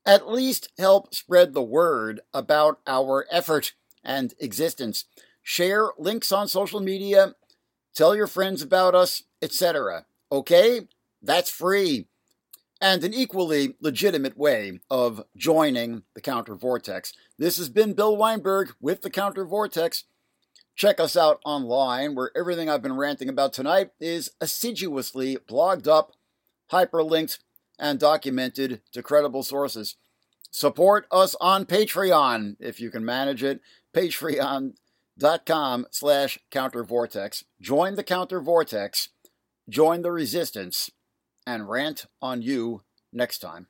at 0.06 0.28
least 0.28 0.68
help 0.78 1.14
spread 1.14 1.54
the 1.54 1.62
word 1.62 2.20
about 2.32 2.80
our 2.86 3.26
effort 3.30 3.72
and 4.04 4.34
existence. 4.38 5.04
Share 5.42 5.90
links 5.98 6.32
on 6.32 6.48
social 6.48 6.80
media, 6.80 7.34
tell 7.94 8.14
your 8.14 8.26
friends 8.26 8.62
about 8.62 8.94
us, 8.94 9.24
etc. 9.42 10.06
Okay? 10.30 10.82
That's 11.22 11.50
free. 11.50 12.06
And 12.80 13.02
an 13.02 13.14
equally 13.14 13.76
legitimate 13.80 14.36
way 14.36 14.80
of 14.90 15.24
joining 15.36 16.02
the 16.14 16.20
Counter 16.20 16.54
Vortex. 16.54 17.14
This 17.38 17.56
has 17.56 17.68
been 17.68 17.94
Bill 17.94 18.16
Weinberg 18.16 18.74
with 18.80 19.02
the 19.02 19.10
Counter 19.10 19.44
Vortex. 19.44 20.04
Check 20.76 20.98
us 20.98 21.16
out 21.16 21.40
online 21.44 22.14
where 22.14 22.30
everything 22.36 22.68
I've 22.68 22.82
been 22.82 22.96
ranting 22.96 23.28
about 23.28 23.52
tonight 23.52 23.90
is 24.00 24.30
assiduously 24.40 25.36
blogged 25.36 25.86
up, 25.86 26.12
hyperlinked, 26.72 27.38
and 27.78 27.98
documented 27.98 28.80
to 28.92 29.02
credible 29.02 29.42
sources. 29.42 29.96
Support 30.50 31.06
us 31.10 31.34
on 31.40 31.64
Patreon 31.64 32.56
if 32.60 32.80
you 32.80 32.90
can 32.90 33.04
manage 33.04 33.42
it. 33.42 33.60
Patreon.com 33.94 35.86
slash 35.90 36.38
countervortex. 36.50 37.44
Join 37.60 37.94
the 37.94 38.04
countervortex. 38.04 39.08
Join 39.68 40.02
the 40.02 40.12
resistance 40.12 40.90
and 41.46 41.68
rant 41.68 42.06
on 42.20 42.42
you 42.42 42.82
next 43.12 43.38
time. 43.38 43.68